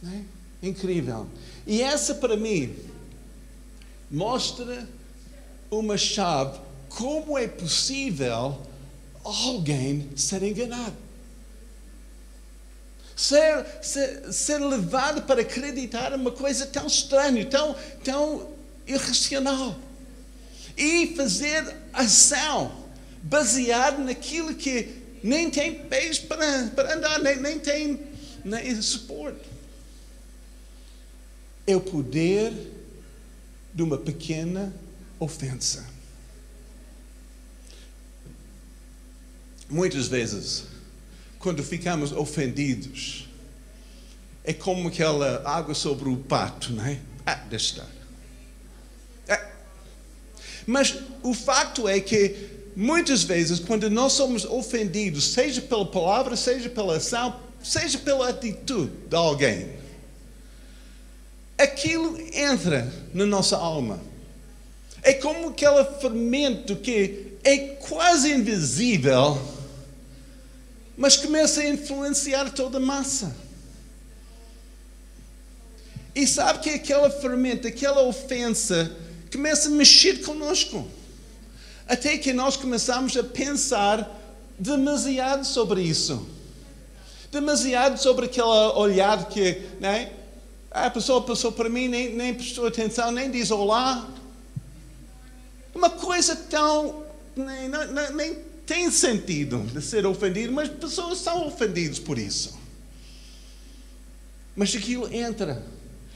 É? 0.04 0.66
Incrível. 0.68 1.26
E 1.66 1.80
essa 1.80 2.14
para 2.14 2.36
mim 2.36 2.76
mostra 4.10 4.86
uma 5.70 5.96
chave 5.96 6.58
como 6.88 7.38
é 7.38 7.46
possível 7.46 8.60
alguém 9.22 10.10
ser 10.16 10.42
enganado. 10.42 10.96
Ser, 13.14 13.66
ser, 13.82 14.32
ser 14.32 14.58
levado 14.58 15.22
para 15.22 15.42
acreditar 15.42 16.12
uma 16.14 16.32
coisa 16.32 16.66
tão 16.66 16.86
estranha, 16.86 17.44
tão, 17.46 17.76
tão 18.02 18.48
irracional. 18.86 19.76
E 20.76 21.14
fazer 21.14 21.76
ação 21.92 22.72
baseado 23.22 24.02
naquilo 24.02 24.54
que 24.54 25.18
nem 25.22 25.50
tem 25.50 25.74
pés 25.74 26.18
para, 26.18 26.68
para 26.74 26.94
andar, 26.94 27.18
nem, 27.18 27.36
nem 27.38 27.58
tem 27.58 28.10
nem 28.44 28.80
suporte. 28.80 29.48
É 31.66 31.76
o 31.76 31.80
poder 31.80 32.52
de 33.74 33.82
uma 33.82 33.98
pequena 33.98 34.72
ofensa. 35.18 35.86
Muitas 39.68 40.08
vezes, 40.08 40.64
quando 41.38 41.62
ficamos 41.62 42.10
ofendidos, 42.10 43.28
é 44.42 44.52
como 44.52 44.88
aquela 44.88 45.42
água 45.48 45.74
sobre 45.74 46.08
o 46.08 46.16
pato, 46.16 46.72
não 46.72 46.84
é? 46.84 46.98
Ah, 47.24 47.34
deixa 47.34 47.82
estar. 47.82 47.90
É. 49.28 49.52
Mas 50.66 50.96
o 51.22 51.32
fato 51.32 51.88
é 51.88 52.00
que 52.00 52.48
muitas 52.74 53.22
vezes, 53.22 53.60
quando 53.60 53.88
nós 53.88 54.12
somos 54.14 54.44
ofendidos, 54.44 55.32
seja 55.32 55.62
pela 55.62 55.86
palavra, 55.86 56.34
seja 56.36 56.68
pela 56.68 56.96
ação, 56.96 57.38
seja 57.62 57.98
pela 57.98 58.28
atitude 58.30 58.90
de 59.08 59.16
alguém, 59.16 59.79
aquilo 61.62 62.18
entra 62.32 62.92
na 63.12 63.26
nossa 63.26 63.56
alma. 63.56 64.00
É 65.02 65.14
como 65.14 65.48
aquele 65.48 65.84
fermento 66.00 66.76
que 66.76 67.38
é 67.42 67.58
quase 67.58 68.32
invisível, 68.32 69.40
mas 70.96 71.16
começa 71.16 71.60
a 71.60 71.68
influenciar 71.68 72.50
toda 72.50 72.78
a 72.78 72.80
massa. 72.80 73.34
E 76.14 76.26
sabe 76.26 76.58
que 76.58 76.70
aquela 76.70 77.08
fermento, 77.08 77.66
aquela 77.66 78.02
ofensa, 78.02 78.94
começa 79.32 79.68
a 79.68 79.72
mexer 79.72 80.22
conosco 80.22 80.86
até 81.86 82.18
que 82.18 82.32
nós 82.32 82.56
começamos 82.56 83.16
a 83.16 83.22
pensar 83.22 84.08
demasiado 84.58 85.44
sobre 85.44 85.82
isso. 85.82 86.26
Demasiado 87.32 87.98
sobre 87.98 88.26
aquele 88.26 88.46
olhar 88.46 89.28
que 89.28 89.62
né, 89.80 90.12
a 90.70 90.88
pessoa 90.88 91.22
passou 91.22 91.50
para 91.50 91.68
mim, 91.68 91.88
nem, 91.88 92.14
nem 92.14 92.32
prestou 92.32 92.66
atenção, 92.66 93.10
nem 93.10 93.30
diz 93.30 93.50
olá. 93.50 94.08
Uma 95.74 95.90
coisa 95.90 96.36
tão. 96.36 97.04
Nem, 97.34 97.68
nem, 97.68 98.12
nem 98.14 98.34
tem 98.66 98.90
sentido 98.90 99.62
de 99.72 99.82
ser 99.82 100.06
ofendido, 100.06 100.52
mas 100.52 100.68
pessoas 100.68 101.18
são 101.18 101.48
ofendidas 101.48 101.98
por 101.98 102.18
isso. 102.18 102.58
Mas 104.54 104.74
aquilo 104.74 105.12
entra, 105.12 105.64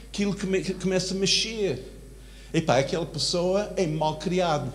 aquilo 0.06 0.36
começa 0.80 1.14
a 1.14 1.16
mexer. 1.16 1.90
E 2.52 2.60
pá, 2.60 2.78
aquela 2.78 3.06
pessoa 3.06 3.72
é 3.76 3.86
mal 3.86 4.18
criado. 4.18 4.72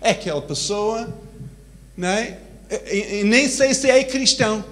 É 0.00 0.10
aquela 0.10 0.42
pessoa, 0.42 1.12
não 1.96 2.08
é? 2.08 2.40
E, 2.90 3.20
e 3.20 3.24
nem 3.24 3.48
sei 3.48 3.72
se 3.74 3.88
é 3.88 4.02
cristão, 4.02 4.64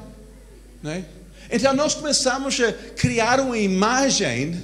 não 0.82 0.90
é? 0.90 1.04
Então 1.50 1.72
nós 1.72 1.94
começamos 1.94 2.60
a 2.60 2.72
criar 2.72 3.40
uma 3.40 3.56
imagem 3.56 4.60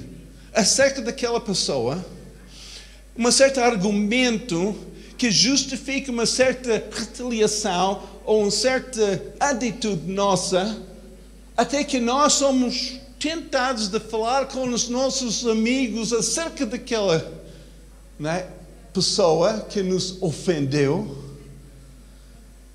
acerca 0.53 1.01
daquela 1.01 1.41
pessoa, 1.41 2.05
um 3.17 3.31
certo 3.31 3.59
argumento 3.59 4.75
que 5.17 5.31
justifica 5.31 6.11
uma 6.11 6.27
certa 6.27 6.83
retaliação 6.91 8.03
ou 8.23 8.43
uma 8.43 8.51
certa 8.51 9.23
atitude 9.39 10.11
nossa, 10.11 10.79
até 11.57 11.83
que 11.83 11.99
nós 11.99 12.33
somos 12.33 12.99
tentados 13.19 13.87
de 13.87 13.99
falar 13.99 14.45
com 14.45 14.69
os 14.69 14.87
nossos 14.87 15.47
amigos 15.47 16.13
acerca 16.13 16.67
daquela 16.67 17.31
né, 18.19 18.45
pessoa 18.93 19.65
que 19.69 19.81
nos 19.81 20.21
ofendeu. 20.21 21.24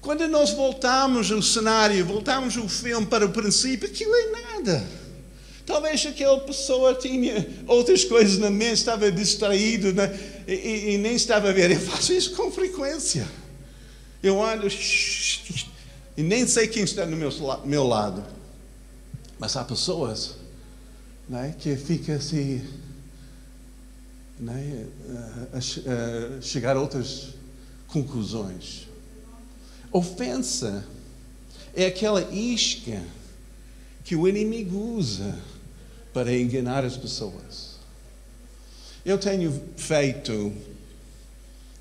Quando 0.00 0.26
nós 0.28 0.50
voltamos 0.50 1.30
ao 1.30 1.42
cenário, 1.42 2.04
voltamos 2.06 2.56
o 2.56 2.68
filme 2.68 3.06
para 3.06 3.26
o 3.26 3.30
princípio, 3.30 3.88
aquilo 3.88 4.14
é 4.14 4.30
nada. 4.30 4.86
Talvez 5.66 6.04
aquela 6.06 6.40
pessoa 6.40 6.94
tinha 6.94 7.46
outras 7.66 8.02
coisas 8.04 8.38
na 8.38 8.50
mente, 8.50 8.74
estava 8.78 9.12
distraído 9.12 9.92
né? 9.92 10.18
e, 10.48 10.52
e, 10.52 10.94
e, 10.94 10.98
nem 10.98 11.14
estava 11.14 11.50
a 11.50 11.52
ver. 11.52 11.70
Eu 11.70 11.80
faço 11.80 12.12
isso 12.12 12.34
com 12.34 12.50
frequência. 12.50 13.28
Eu 14.22 14.42
ando 14.42 14.66
e 16.16 16.22
nem 16.22 16.46
sei 16.46 16.66
quem 16.66 16.82
está 16.82 17.06
no 17.06 17.16
meu, 17.16 17.30
meu 17.64 17.86
lado. 17.86 18.24
Mas 19.38 19.56
há 19.56 19.64
pessoas 19.64 20.34
né, 21.28 21.54
que 21.58 21.76
ficam 21.76 22.16
assim, 22.16 22.66
né, 24.38 24.86
a, 25.52 25.56
a, 25.56 26.38
a 26.38 26.40
chegar 26.40 26.76
a 26.76 26.80
outras 26.80 27.28
conclusões. 27.86 28.89
Ofensa 29.92 30.87
é 31.74 31.87
aquela 31.87 32.22
isca 32.33 33.03
que 34.05 34.14
o 34.14 34.29
inimigo 34.29 34.76
usa 34.96 35.37
para 36.12 36.33
enganar 36.33 36.85
as 36.85 36.96
pessoas. 36.96 37.76
Eu 39.05 39.18
tenho 39.18 39.53
feito 39.76 40.53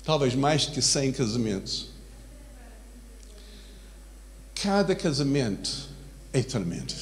talvez 0.04 0.34
mais 0.34 0.66
que 0.66 0.82
100 0.82 1.12
casamentos. 1.12 1.90
Cada 4.54 4.94
casamento 4.94 5.88
é 6.32 6.42
tremendo. 6.42 6.94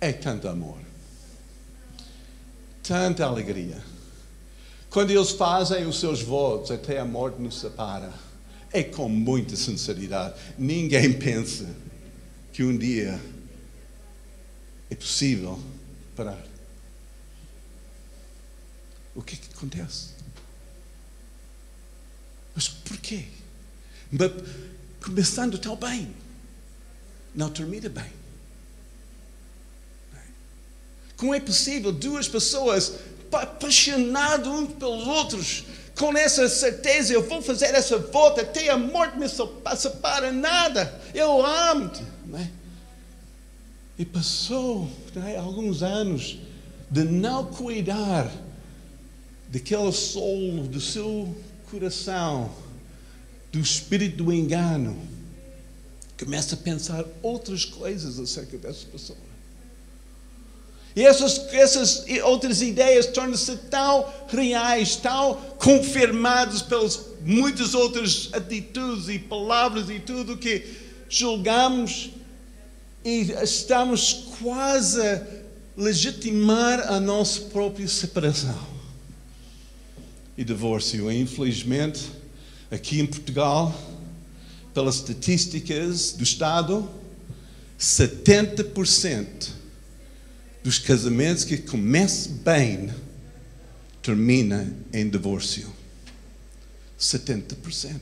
É 0.00 0.12
tanto 0.12 0.48
amor, 0.48 0.78
tanta 2.82 3.24
alegria. 3.24 3.80
Quando 4.90 5.10
eles 5.10 5.30
fazem 5.30 5.86
os 5.86 6.00
seus 6.00 6.20
votos, 6.20 6.72
até 6.72 6.98
a 6.98 7.04
morte 7.04 7.40
nos 7.40 7.60
separa 7.60 8.12
é 8.72 8.82
com 8.82 9.08
muita 9.08 9.56
sinceridade. 9.56 10.40
Ninguém 10.58 11.12
pensa 11.18 11.68
que 12.52 12.62
um 12.62 12.76
dia 12.76 13.20
é 14.90 14.94
possível 14.94 15.62
parar. 16.16 16.42
O 19.14 19.22
que, 19.22 19.34
é 19.34 19.38
que 19.38 19.48
acontece? 19.54 20.10
Mas 22.54 22.68
porquê? 22.68 23.26
Mas, 24.10 24.30
começando 25.02 25.58
tão 25.58 25.76
bem, 25.76 26.14
não 27.34 27.50
termina 27.50 27.88
bem. 27.88 28.22
Como 31.16 31.34
é 31.34 31.40
possível 31.40 31.92
duas 31.92 32.26
pessoas 32.26 32.94
apaixonadas 33.30 34.48
uns 34.48 34.74
pelos 34.74 35.06
outros, 35.06 35.64
com 35.98 36.16
essa 36.16 36.48
certeza, 36.48 37.12
eu 37.12 37.22
vou 37.22 37.42
fazer 37.42 37.66
essa 37.66 37.98
volta 37.98 38.42
até 38.42 38.70
a 38.70 38.78
morte 38.78 39.18
me 39.18 39.28
separa 39.28 40.32
nada. 40.32 41.00
Eu 41.14 41.44
amo-te. 41.44 42.02
É? 42.34 42.48
E 43.98 44.04
passou 44.04 44.88
é, 45.26 45.36
alguns 45.36 45.82
anos 45.82 46.38
de 46.90 47.04
não 47.04 47.46
cuidar 47.46 48.30
daquele 49.48 49.92
solo 49.92 50.66
do 50.66 50.80
seu 50.80 51.34
coração, 51.70 52.50
do 53.50 53.60
espírito 53.60 54.24
do 54.24 54.32
engano. 54.32 54.96
Começa 56.18 56.54
a 56.54 56.58
pensar 56.58 57.04
outras 57.22 57.64
coisas 57.64 58.18
acerca 58.18 58.56
dessa 58.56 58.86
pessoa. 58.86 59.18
E 60.94 61.04
essas, 61.04 61.38
essas 61.52 62.04
outras 62.24 62.60
ideias 62.60 63.06
tornam-se 63.06 63.56
tão 63.70 64.06
reais, 64.28 64.96
tão 64.96 65.34
confirmadas 65.58 66.60
pelas 66.60 67.00
muitas 67.24 67.74
outras 67.74 68.28
atitudes 68.32 69.08
e 69.08 69.18
palavras 69.18 69.88
e 69.88 69.98
tudo 69.98 70.36
que 70.36 70.64
julgamos 71.08 72.10
e 73.04 73.32
estamos 73.42 74.26
quase 74.38 75.00
a 75.00 75.26
legitimar 75.76 76.92
a 76.92 77.00
nossa 77.00 77.40
própria 77.42 77.88
separação 77.88 78.58
e 80.36 80.44
divórcio. 80.44 81.10
Infelizmente, 81.10 82.10
aqui 82.70 83.00
em 83.00 83.06
Portugal, 83.06 83.74
pelas 84.74 84.96
estatísticas 84.96 86.12
do 86.12 86.22
Estado, 86.22 86.88
70% 87.78 89.61
dos 90.62 90.78
casamentos 90.78 91.44
que 91.44 91.58
começam 91.58 92.32
bem 92.34 92.92
termina 94.02 94.72
em 94.92 95.08
divórcio. 95.08 95.72
70%. 96.98 98.00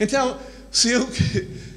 Então, 0.00 0.38
se 0.70 0.90
eu, 0.90 1.08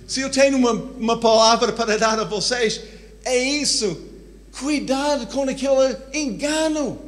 se 0.08 0.22
eu 0.22 0.30
tenho 0.30 0.58
uma, 0.58 0.72
uma 0.72 1.20
palavra 1.20 1.72
para 1.72 1.98
dar 1.98 2.20
a 2.20 2.24
vocês, 2.24 2.82
é 3.24 3.38
isso. 3.38 4.06
Cuidado 4.52 5.28
com 5.28 5.44
aquele 5.44 5.98
engano. 6.14 7.00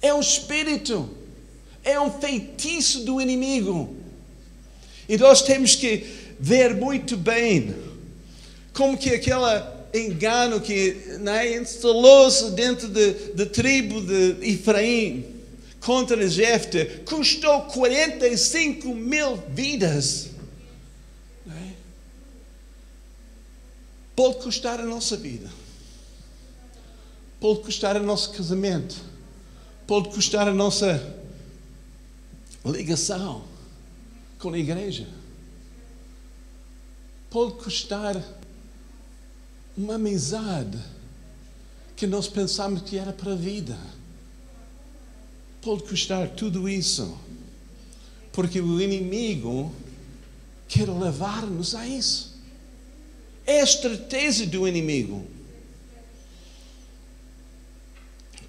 É 0.00 0.14
um 0.14 0.20
espírito. 0.20 1.10
É 1.82 1.98
um 2.00 2.10
feitiço 2.20 3.00
do 3.00 3.20
inimigo. 3.20 3.96
E 5.08 5.18
nós 5.18 5.42
temos 5.42 5.74
que 5.74 6.06
ver 6.38 6.74
muito 6.74 7.16
bem 7.16 7.74
como 8.72 8.96
que 8.96 9.10
aquela 9.10 9.73
engano 9.94 10.60
que 10.60 10.94
né, 11.20 11.56
instalou-se 11.56 12.50
dentro 12.50 12.88
da 12.88 13.46
tribo 13.46 14.00
de 14.00 14.50
Efraim 14.50 15.24
contra 15.80 16.28
Jefte 16.28 17.02
custou 17.06 17.62
45 17.62 18.94
mil 18.94 19.36
vidas. 19.48 20.30
Né? 21.46 21.74
Pode 24.16 24.38
custar 24.38 24.80
a 24.80 24.84
nossa 24.84 25.16
vida, 25.16 25.48
pode 27.38 27.60
custar 27.60 27.96
o 27.96 28.02
nosso 28.02 28.32
casamento, 28.32 28.96
pode 29.86 30.08
custar 30.08 30.48
a 30.48 30.54
nossa 30.54 31.16
ligação 32.64 33.44
com 34.38 34.52
a 34.54 34.58
igreja, 34.58 35.06
pode 37.30 37.52
custar 37.62 38.16
uma 39.76 39.94
amizade 39.94 40.78
que 41.96 42.06
nós 42.06 42.28
pensamos 42.28 42.82
que 42.82 42.98
era 42.98 43.12
para 43.12 43.32
a 43.32 43.36
vida. 43.36 43.78
Pode 45.60 45.84
custar 45.84 46.28
tudo 46.30 46.68
isso, 46.68 47.18
porque 48.32 48.60
o 48.60 48.80
inimigo 48.80 49.72
quer 50.68 50.88
levar-nos 50.88 51.74
a 51.74 51.86
isso. 51.86 52.34
É 53.46 53.60
a 53.60 53.64
estratégia 53.64 54.46
do 54.46 54.66
inimigo. 54.66 55.33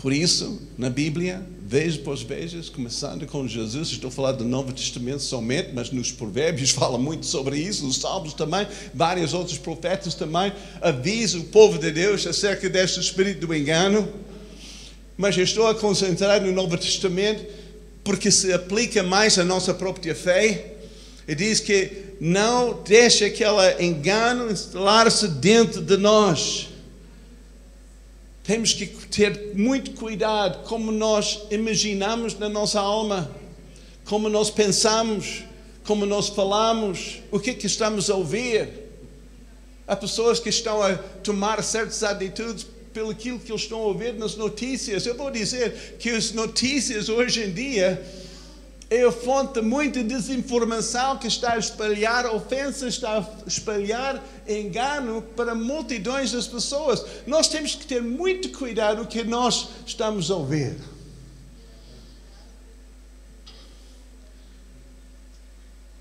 Por 0.06 0.13
isso, 0.13 0.62
na 0.78 0.88
Bíblia, 0.88 1.44
vez 1.60 1.98
por 1.98 2.15
vez, 2.15 2.70
começando 2.70 3.26
com 3.26 3.48
Jesus, 3.48 3.89
estou 3.89 4.12
falar 4.12 4.34
do 4.34 4.46
Novo 4.46 4.72
Testamento 4.72 5.24
somente, 5.24 5.72
mas 5.74 5.89
nos 5.89 6.12
Provérbios 6.12 6.70
fala 6.78 6.96
muito 7.00 7.26
sobre 7.26 7.58
isso, 7.58 7.84
nos 7.84 7.98
Salmos 7.98 8.36
também, 8.36 8.68
vários 8.94 9.34
outros 9.34 9.58
profetas 9.58 10.13
também 10.13 10.54
avisam 10.80 11.41
o 11.41 11.46
povo 11.46 11.80
de 11.80 11.89
Deus 11.89 12.28
acerca 12.28 12.70
deste 12.70 13.00
espírito 13.00 13.48
do 13.48 13.56
engano. 13.56 14.08
Mas 15.18 15.36
estou 15.39 15.65
a 15.65 15.74
concentrar 15.74 16.39
no 16.39 16.52
Novo 16.52 16.78
Testamento 16.78 17.44
porque 18.04 18.30
se 18.30 18.54
aplica 18.54 19.02
mais 19.02 19.39
à 19.39 19.44
nossa 19.44 19.74
própria 19.74 20.13
fé. 20.13 20.76
E 21.28 21.34
diz 21.34 21.60
que 21.60 22.13
não 22.22 22.80
deixe 22.88 23.26
aquele 23.26 23.84
engano 23.84 24.52
instalar-se 24.52 25.28
dentro 25.30 25.82
de 25.82 25.98
nós 25.98 26.74
Temos 28.45 28.73
que 28.73 28.86
ter 28.86 29.55
muito 29.55 29.91
cuidado 29.91 30.67
como 30.67 30.91
nós 30.91 31.41
imaginamos 31.49 32.38
na 32.38 32.47
nossa 32.47 32.79
alma, 32.79 33.31
como 34.03 34.29
nós 34.29 34.51
pensamos, 34.51 35.43
como 35.84 36.05
nós 36.05 36.29
falamos, 36.29 37.23
o 37.31 37.39
que, 37.39 37.55
que 37.55 37.65
estamos 37.65 38.08
a 38.08 38.15
ouvir. 38.15 38.69
Há 39.88 39.95
pessoas 39.95 40.39
que 40.39 40.49
estão 40.49 40.79
a 40.79 40.95
tomar 40.95 41.63
certas 41.63 42.03
atitudes 42.03 42.67
pelo 42.93 43.15
que 43.15 43.29
eles 43.29 43.49
estão 43.49 43.79
a 43.79 43.86
ouvir 43.86 44.13
nas 44.13 44.36
notícias. 44.36 45.08
Eu 45.08 45.15
vou 45.15 45.31
dizer 45.31 45.95
que 45.97 46.12
as 46.12 46.31
notícias 46.31 47.10
hoje 47.10 47.45
em 47.45 47.51
dia 47.51 47.99
é 48.89 49.04
a 49.04 49.12
fonte 49.12 49.56
de 49.56 49.62
muita 49.62 50.04
desinformação 50.04 51.17
que 51.17 51.28
está 51.28 51.54
a 51.54 51.58
espalhar 51.58 52.26
ofensas, 52.28 52.93
está 52.93 53.17
a 53.17 53.48
espalhar 53.48 54.24
engano 54.48 55.21
para 55.36 55.56
multidões 55.56 56.32
das 56.32 56.48
pessoas. 56.48 57.04
Nós 57.26 57.48
temos 57.48 57.74
que 57.74 57.86
ter 57.86 58.02
muito 58.02 58.50
cuidado 58.50 59.02
o 59.02 59.08
que 59.08 59.24
nós 59.24 59.69
estamos 59.86 60.30
a 60.30 60.36
ouvir. 60.36 60.78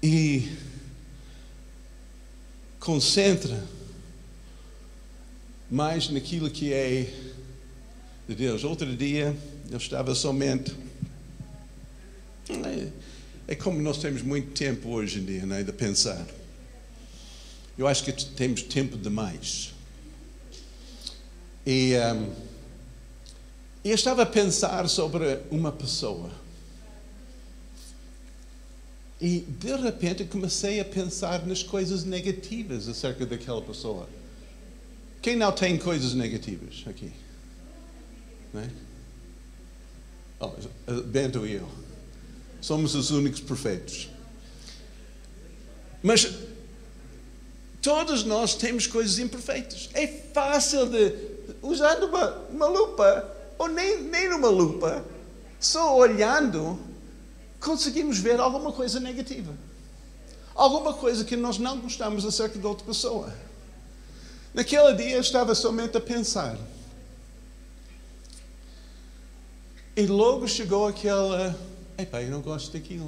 E 0.02 0.52
concentra 2.78 3.64
mais 5.70 6.10
naquilo 6.10 6.50
que 6.50 6.70
é 6.70 7.10
de 8.28 8.34
Deus. 8.34 8.62
Outro 8.62 8.94
dia 8.94 9.34
eu 9.70 9.78
estava 9.78 10.14
somente 10.14 10.74
é, 13.46 13.54
como 13.54 13.80
nós 13.80 13.98
temos 13.98 14.22
muito 14.22 14.52
tempo 14.52 14.88
hoje 14.88 15.20
em 15.20 15.24
dia 15.24 15.46
né, 15.46 15.62
de 15.62 15.72
pensar. 15.72 16.26
Eu 17.76 17.86
acho 17.86 18.04
que 18.04 18.12
temos 18.12 18.62
tempo 18.62 18.96
demais. 18.96 19.74
E 21.66 21.94
um, 21.96 22.32
eu 23.84 23.94
estava 23.94 24.22
a 24.22 24.26
pensar 24.26 24.88
sobre 24.88 25.40
uma 25.50 25.70
pessoa. 25.70 26.30
E 29.20 29.40
de 29.40 29.76
repente 29.76 30.24
comecei 30.24 30.80
a 30.80 30.84
pensar 30.84 31.46
nas 31.46 31.62
coisas 31.62 32.04
negativas 32.04 32.88
acerca 32.88 33.26
daquela 33.26 33.62
pessoa. 33.62 34.08
Quem 35.20 35.36
não 35.36 35.52
tem 35.52 35.78
coisas 35.78 36.14
negativas 36.14 36.84
aqui? 36.86 37.12
Né? 38.52 38.70
Oh, 40.38 40.50
Bento 41.06 41.46
e 41.46 41.54
eu. 41.54 41.83
Somos 42.64 42.94
os 42.94 43.10
únicos 43.10 43.42
perfeitos. 43.42 44.08
Mas 46.02 46.26
todos 47.82 48.24
nós 48.24 48.54
temos 48.54 48.86
coisas 48.86 49.18
imperfeitas. 49.18 49.90
É 49.92 50.06
fácil 50.06 50.86
de, 50.86 51.14
usando 51.60 52.04
uma, 52.04 52.30
uma 52.48 52.66
lupa, 52.66 53.30
ou 53.58 53.68
nem, 53.68 54.04
nem 54.04 54.30
numa 54.30 54.48
lupa, 54.48 55.04
só 55.60 55.94
olhando, 55.94 56.78
conseguimos 57.60 58.16
ver 58.16 58.40
alguma 58.40 58.72
coisa 58.72 58.98
negativa. 58.98 59.52
Alguma 60.54 60.94
coisa 60.94 61.22
que 61.22 61.36
nós 61.36 61.58
não 61.58 61.78
gostamos 61.80 62.24
acerca 62.24 62.58
de 62.58 62.66
outra 62.66 62.86
pessoa. 62.86 63.30
Naquele 64.54 64.94
dia 64.94 65.16
eu 65.16 65.20
estava 65.20 65.54
somente 65.54 65.98
a 65.98 66.00
pensar. 66.00 66.56
E 69.94 70.06
logo 70.06 70.48
chegou 70.48 70.88
aquela 70.88 71.54
Epá, 71.96 72.22
eu 72.22 72.30
não 72.30 72.40
gosto 72.40 72.72
daquilo. 72.72 73.06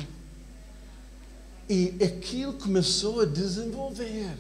E 1.68 1.94
aquilo 2.02 2.52
começou 2.54 3.20
a 3.20 3.24
desenvolver. 3.24 4.36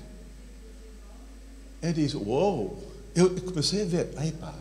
Eu 1.82 1.92
disse, 1.92 2.16
uou! 2.16 2.68
Wow. 2.68 2.86
Eu 3.14 3.30
comecei 3.40 3.82
a 3.82 3.84
ver, 3.86 4.08
epá. 4.22 4.54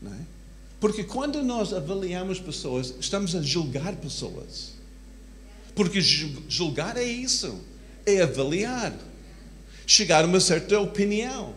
Não 0.00 0.12
é? 0.12 0.18
Porque 0.78 1.02
quando 1.02 1.42
nós 1.42 1.72
avaliamos 1.72 2.38
pessoas, 2.38 2.94
estamos 3.00 3.34
a 3.34 3.42
julgar 3.42 3.96
pessoas. 3.96 4.72
Porque 5.74 6.00
julgar 6.00 6.96
é 6.96 7.02
isso, 7.02 7.58
é 8.06 8.22
avaliar, 8.22 8.96
chegar 9.86 10.24
a 10.24 10.26
uma 10.26 10.40
certa 10.40 10.78
opinião, 10.78 11.54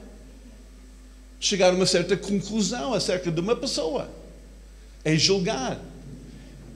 chegar 1.39 1.71
a 1.71 1.75
uma 1.75 1.85
certa 1.85 2.17
conclusão 2.17 2.93
acerca 2.93 3.31
de 3.31 3.39
uma 3.39 3.55
pessoa. 3.55 4.09
É 5.05 5.15
julgar 5.15 5.79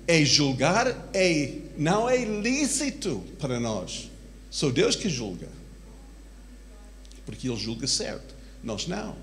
é 0.07 0.23
julgar, 0.25 1.09
é, 1.13 1.53
não 1.77 2.09
é 2.09 2.23
lícito 2.23 3.23
para 3.39 3.59
nós. 3.59 4.09
Sou 4.49 4.71
Deus 4.71 4.95
que 4.95 5.09
julga. 5.09 5.47
Porque 7.25 7.47
Ele 7.47 7.57
julga 7.57 7.87
certo. 7.87 8.35
Nós 8.63 8.87
não. 8.87 9.15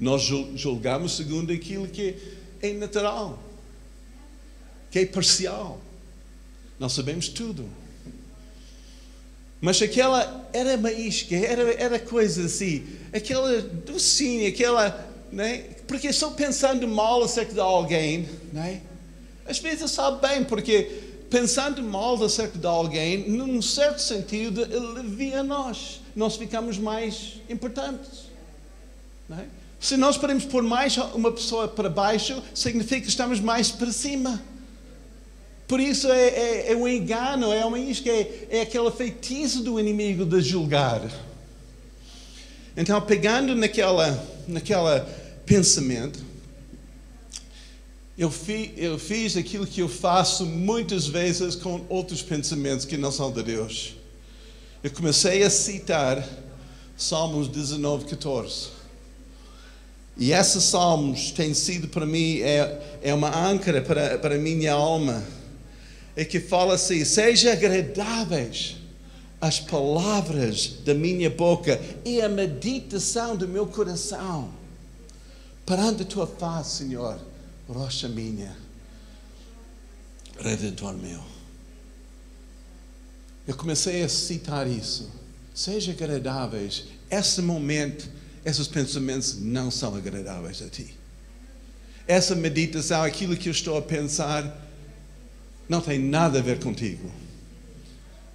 Nós 0.00 0.22
julgamos 0.22 1.16
segundo 1.16 1.52
aquilo 1.52 1.88
que 1.88 2.16
é 2.62 2.72
natural, 2.72 3.42
que 4.90 5.00
é 5.00 5.06
parcial. 5.06 5.80
Não 6.78 6.88
sabemos 6.88 7.28
tudo. 7.28 7.68
Mas 9.60 9.82
aquela 9.82 10.48
era 10.52 10.76
maísca, 10.76 11.34
era, 11.34 11.72
era 11.74 11.98
coisa 11.98 12.44
assim, 12.44 12.86
aquela 13.12 13.60
docinha, 13.60 14.48
aquela. 14.48 15.06
Né? 15.32 15.64
Porque 15.86 16.12
só 16.12 16.30
pensando 16.30 16.86
mal 16.86 17.22
acerca 17.24 17.52
de 17.52 17.60
alguém, 17.60 18.28
né? 18.52 18.82
Às 19.48 19.58
vezes 19.58 19.90
sabe 19.90 20.26
bem, 20.26 20.44
porque 20.44 20.90
pensando 21.30 21.82
mal 21.82 22.22
acerca 22.22 22.58
de 22.58 22.66
alguém, 22.66 23.28
num 23.30 23.60
certo 23.62 24.00
sentido, 24.00 24.62
alivia 24.62 25.42
nós. 25.42 26.00
Nós 26.14 26.36
ficamos 26.36 26.78
mais 26.78 27.40
importantes. 27.48 28.28
É? 29.30 29.44
Se 29.80 29.96
nós 29.96 30.16
podemos 30.16 30.44
pôr 30.44 30.62
mais 30.62 30.96
uma 30.96 31.30
pessoa 31.30 31.68
para 31.68 31.88
baixo, 31.88 32.42
significa 32.54 33.02
que 33.02 33.08
estamos 33.08 33.40
mais 33.40 33.70
para 33.70 33.92
cima. 33.92 34.42
Por 35.66 35.80
isso 35.80 36.10
é, 36.10 36.28
é, 36.28 36.72
é 36.72 36.76
um 36.76 36.88
engano, 36.88 37.52
é 37.52 37.64
uma 37.64 37.78
isca, 37.78 38.10
é, 38.10 38.48
é 38.50 38.60
aquele 38.62 38.90
feitiço 38.90 39.62
do 39.62 39.78
inimigo 39.78 40.24
de 40.24 40.40
julgar. 40.40 41.02
Então, 42.76 43.00
pegando 43.02 43.54
naquela, 43.54 44.26
naquela 44.46 45.00
pensamento, 45.44 46.27
eu, 48.18 48.32
fi, 48.32 48.74
eu 48.76 48.98
fiz 48.98 49.36
aquilo 49.36 49.64
que 49.64 49.80
eu 49.80 49.88
faço 49.88 50.44
muitas 50.44 51.06
vezes 51.06 51.54
com 51.54 51.86
outros 51.88 52.20
pensamentos 52.20 52.84
que 52.84 52.96
não 52.96 53.12
são 53.12 53.30
de 53.30 53.44
Deus. 53.44 53.94
Eu 54.82 54.90
comecei 54.90 55.44
a 55.44 55.50
citar 55.50 56.28
Salmos 56.96 57.46
19, 57.46 58.06
14. 58.06 58.70
E 60.16 60.32
esses 60.32 60.64
salmos 60.64 61.30
têm 61.30 61.54
sido 61.54 61.86
para 61.86 62.04
mim 62.04 62.40
é, 62.40 62.98
é 63.02 63.14
uma 63.14 63.32
âncora 63.32 63.80
para, 63.80 64.18
para 64.18 64.34
a 64.34 64.38
minha 64.38 64.72
alma. 64.72 65.22
É 66.16 66.24
que 66.24 66.40
fala 66.40 66.74
assim: 66.74 67.04
seja 67.04 67.52
agradáveis 67.52 68.78
as 69.40 69.60
palavras 69.60 70.74
da 70.84 70.92
minha 70.92 71.30
boca 71.30 71.80
e 72.04 72.20
a 72.20 72.28
meditação 72.28 73.36
do 73.36 73.46
meu 73.46 73.68
coração 73.68 74.50
perante 75.64 76.02
a 76.02 76.04
tua 76.04 76.26
face, 76.26 76.78
Senhor 76.78 77.20
rocha 77.68 78.08
minha, 78.08 78.56
redentor 80.40 80.94
meu. 80.94 81.20
Eu 83.46 83.54
comecei 83.54 84.02
a 84.02 84.08
citar 84.08 84.66
isso. 84.66 85.10
Seja 85.54 85.92
agradáveis. 85.92 86.84
Esse 87.10 87.42
momento, 87.42 88.08
esses 88.44 88.68
pensamentos 88.68 89.38
não 89.38 89.70
são 89.70 89.94
agradáveis 89.94 90.62
a 90.62 90.68
ti. 90.68 90.94
Essa 92.06 92.34
meditação, 92.34 93.02
aquilo 93.02 93.36
que 93.36 93.48
eu 93.48 93.52
estou 93.52 93.76
a 93.76 93.82
pensar, 93.82 94.66
não 95.68 95.80
tem 95.80 95.98
nada 95.98 96.38
a 96.38 96.42
ver 96.42 96.62
contigo. 96.62 97.10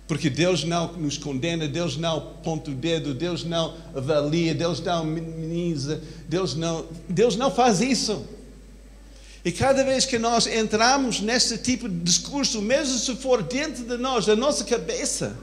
Porque 0.08 0.30
Deus 0.30 0.64
não 0.64 0.94
nos 0.94 1.18
condena, 1.18 1.68
Deus 1.68 1.98
não 1.98 2.36
ponta 2.44 2.70
o 2.70 2.76
dedo, 2.76 3.14
Deus 3.14 3.44
não 3.44 3.76
avalia, 3.96 4.54
Deus 4.54 4.80
não 4.82 5.06
minimiza, 5.06 6.02
Deus 6.28 6.56
não, 6.56 6.86
Deus 7.10 7.36
não 7.36 7.50
faz 7.50 7.82
isso. 7.82 8.28
E 9.46 9.52
cada 9.52 9.84
vez 9.84 10.06
que 10.06 10.18
nós 10.18 10.48
entramos 10.48 11.20
nesse 11.20 11.58
tipo 11.58 11.90
de 11.90 12.00
discurso, 12.00 12.62
mesmo 12.62 12.98
se 12.98 13.14
for 13.16 13.44
dentro 13.44 13.84
de 13.84 13.98
nós, 13.98 14.26
da 14.26 14.36
nossa 14.36 14.64
cabeça, 14.64 15.36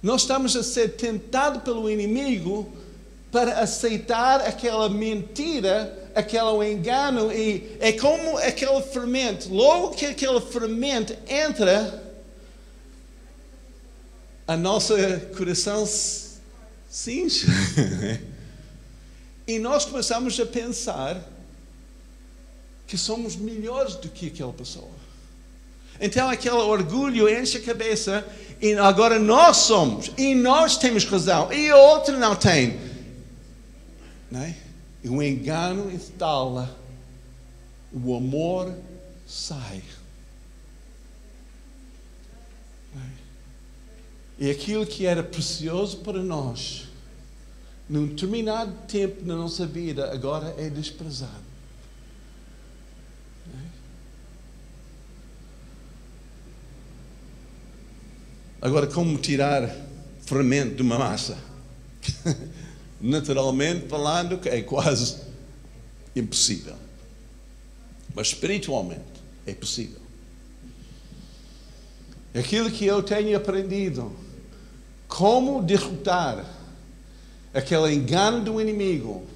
nós 0.00 0.20
estamos 0.20 0.54
a 0.54 0.62
ser 0.62 0.90
tentados 0.90 1.62
pelo 1.64 1.90
inimigo 1.90 2.72
para 3.32 3.58
aceitar 3.58 4.40
aquela 4.40 4.88
mentira, 4.88 6.10
aquele 6.14 6.70
engano, 6.70 7.32
e 7.32 7.76
é 7.80 7.90
como 7.92 8.38
aquele 8.38 8.80
fermento. 8.82 9.52
Logo 9.52 9.90
que 9.90 10.06
aquele 10.06 10.40
fermento 10.40 11.12
entra, 11.28 12.04
a 14.46 14.56
nosso 14.56 14.94
coração 15.36 15.84
cinge. 16.88 17.46
e 19.44 19.58
nós 19.58 19.84
começamos 19.84 20.38
a 20.38 20.46
pensar 20.46 21.35
que 22.86 22.96
somos 22.96 23.36
melhores 23.36 23.94
do 23.96 24.08
que 24.08 24.28
aquela 24.28 24.52
pessoa. 24.52 24.90
Então 26.00 26.28
aquele 26.28 26.54
orgulho 26.54 27.28
enche 27.28 27.58
a 27.58 27.62
cabeça 27.62 28.26
e 28.60 28.74
agora 28.74 29.18
nós 29.18 29.58
somos 29.58 30.10
e 30.16 30.34
nós 30.34 30.76
temos 30.76 31.04
razão 31.04 31.52
e 31.52 31.72
o 31.72 31.76
outro 31.76 32.18
não 32.18 32.36
tem. 32.36 32.78
né? 34.30 34.56
e 35.06 35.08
o 35.08 35.22
engano 35.22 35.88
instala, 35.92 36.76
o 37.92 38.16
amor 38.16 38.76
sai. 39.24 39.80
Né? 42.92 43.12
E 44.36 44.50
aquilo 44.50 44.84
que 44.84 45.06
era 45.06 45.22
precioso 45.22 45.98
para 45.98 46.20
nós, 46.20 46.88
num 47.88 48.08
determinado 48.08 48.72
tempo 48.88 49.24
na 49.24 49.36
nossa 49.36 49.64
vida, 49.64 50.12
agora 50.12 50.56
é 50.58 50.68
desprezado. 50.68 51.45
Agora, 58.60 58.86
como 58.86 59.18
tirar 59.18 59.74
fermento 60.24 60.76
de 60.76 60.82
uma 60.82 60.98
massa? 60.98 61.38
Naturalmente 63.00 63.86
falando, 63.88 64.40
é 64.44 64.62
quase 64.62 65.18
impossível. 66.14 66.74
Mas 68.14 68.28
espiritualmente 68.28 69.02
é 69.46 69.54
possível. 69.54 70.00
Aquilo 72.34 72.70
que 72.70 72.84
eu 72.84 73.02
tenho 73.02 73.36
aprendido, 73.36 74.14
como 75.06 75.62
derrotar 75.62 76.44
aquele 77.52 77.94
engano 77.94 78.44
do 78.44 78.60
inimigo, 78.60 79.26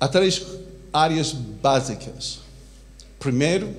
há 0.00 0.08
três 0.08 0.44
áreas 0.92 1.32
básicas. 1.32 2.40
Primeiro, 3.18 3.74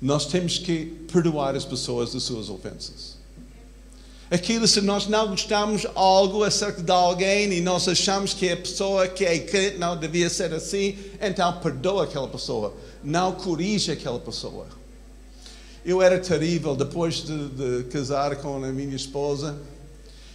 nós 0.00 0.26
temos 0.26 0.58
que 0.58 0.97
perdoar 1.12 1.56
as 1.56 1.64
pessoas 1.64 2.12
das 2.12 2.22
suas 2.22 2.48
ofensas. 2.48 3.18
Aquilo, 4.30 4.68
se 4.68 4.82
nós 4.82 5.06
não 5.06 5.28
gostamos 5.28 5.86
algo 5.94 6.44
acerca 6.44 6.82
de 6.82 6.92
alguém 6.92 7.50
e 7.50 7.62
nós 7.62 7.88
achamos 7.88 8.34
que 8.34 8.50
a 8.50 8.56
pessoa 8.58 9.08
que 9.08 9.24
é 9.24 9.38
crente 9.38 9.78
não 9.78 9.96
devia 9.96 10.28
ser 10.28 10.52
assim, 10.52 10.98
então 11.18 11.50
perdoa 11.60 12.04
aquela 12.04 12.28
pessoa, 12.28 12.74
não 13.02 13.32
corrige 13.32 13.90
aquela 13.90 14.18
pessoa. 14.18 14.66
Eu 15.82 16.02
era 16.02 16.18
terrível 16.18 16.76
depois 16.76 17.24
de, 17.24 17.48
de 17.48 17.84
casar 17.84 18.36
com 18.36 18.62
a 18.62 18.68
minha 18.68 18.94
esposa. 18.94 19.56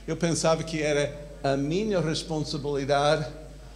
Eu 0.08 0.18
pensava 0.18 0.64
que 0.64 0.82
era 0.82 1.16
a 1.44 1.56
minha 1.56 2.00
responsabilidade 2.00 3.28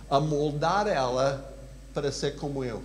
a 0.09 0.19
moldar 0.19 0.87
ela 0.87 1.53
para 1.93 2.11
ser 2.11 2.37
como 2.37 2.63
eu. 2.63 2.81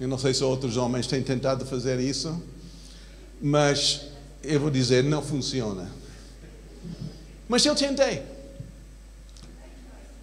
Eu 0.00 0.08
não 0.08 0.16
sei 0.16 0.32
se 0.32 0.42
outros 0.42 0.78
homens 0.78 1.06
têm 1.06 1.22
tentado 1.22 1.66
fazer 1.66 2.00
isso, 2.00 2.42
mas 3.38 4.06
eu 4.42 4.58
vou 4.58 4.70
dizer, 4.70 5.04
não 5.04 5.22
funciona. 5.22 5.92
Mas 7.46 7.66
eu 7.66 7.74
tentei. 7.74 8.22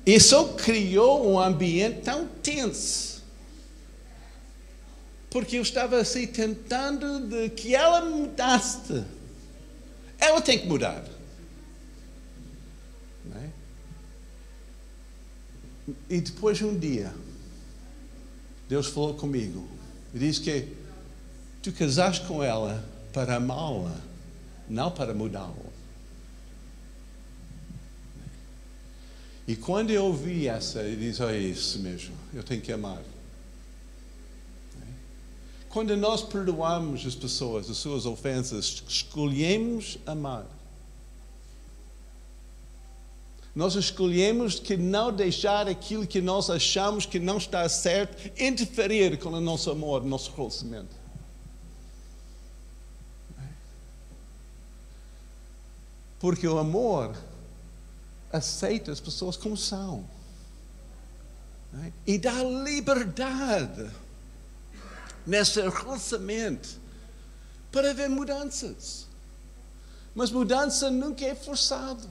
Isso 0.03 0.53
criou 0.55 1.31
um 1.31 1.39
ambiente 1.39 2.01
tão 2.01 2.27
tenso. 2.41 3.21
Porque 5.29 5.57
eu 5.57 5.61
estava 5.61 5.97
assim 5.99 6.25
tentando 6.25 7.27
de 7.27 7.49
que 7.49 7.75
ela 7.75 8.01
mudasse. 8.01 9.05
Ela 10.17 10.41
tem 10.41 10.57
que 10.57 10.65
mudar. 10.65 11.03
É? 13.35 13.49
E 16.09 16.19
depois 16.19 16.59
um 16.63 16.75
dia, 16.75 17.13
Deus 18.67 18.87
falou 18.87 19.13
comigo 19.13 19.67
e 20.13 20.19
disse 20.19 20.41
que 20.41 20.73
tu 21.61 21.71
casaste 21.71 22.25
com 22.25 22.43
ela 22.43 22.83
para 23.13 23.35
amá-la, 23.35 23.95
não 24.69 24.91
para 24.91 25.13
mudá-la. 25.13 25.53
E 29.47 29.55
quando 29.55 29.91
eu 29.91 30.05
ouvi 30.05 30.47
essa, 30.47 30.81
ele 30.81 31.07
diz: 31.07 31.21
é 31.21 31.37
isso 31.37 31.79
mesmo, 31.79 32.13
eu 32.33 32.43
tenho 32.43 32.61
que 32.61 32.71
amar. 32.71 33.01
Quando 35.69 35.95
nós 35.95 36.21
perdoamos 36.23 37.05
as 37.05 37.15
pessoas, 37.15 37.69
as 37.69 37.77
suas 37.77 38.05
ofensas, 38.05 38.83
escolhemos 38.87 39.97
amar. 40.05 40.45
Nós 43.57 43.73
escolhemos 43.73 44.59
que 44.59 44.77
não 44.77 45.11
deixar 45.11 45.67
aquilo 45.67 46.05
que 46.05 46.21
nós 46.21 46.47
achamos 46.47 47.07
que 47.07 47.19
não 47.19 47.37
está 47.37 47.67
certo 47.67 48.31
interferir 48.39 49.17
com 49.17 49.29
o 49.29 49.41
nosso 49.41 49.71
amor, 49.71 50.03
nosso 50.03 50.31
relacionamento. 50.35 50.95
Porque 56.19 56.47
o 56.47 56.59
amor 56.59 57.17
aceita 58.31 58.91
as 58.91 58.99
pessoas 58.99 59.35
como 59.35 59.57
são. 59.57 60.07
E 62.05 62.19
dá 62.19 62.43
liberdade 62.43 63.89
nesse 65.25 65.61
relacionamento 65.61 66.79
para 67.71 67.89
haver 67.89 68.07
mudanças. 68.07 69.07
Mas 70.13 70.29
mudança 70.29 70.91
nunca 70.91 71.25
é 71.25 71.33
forçado. 71.33 72.07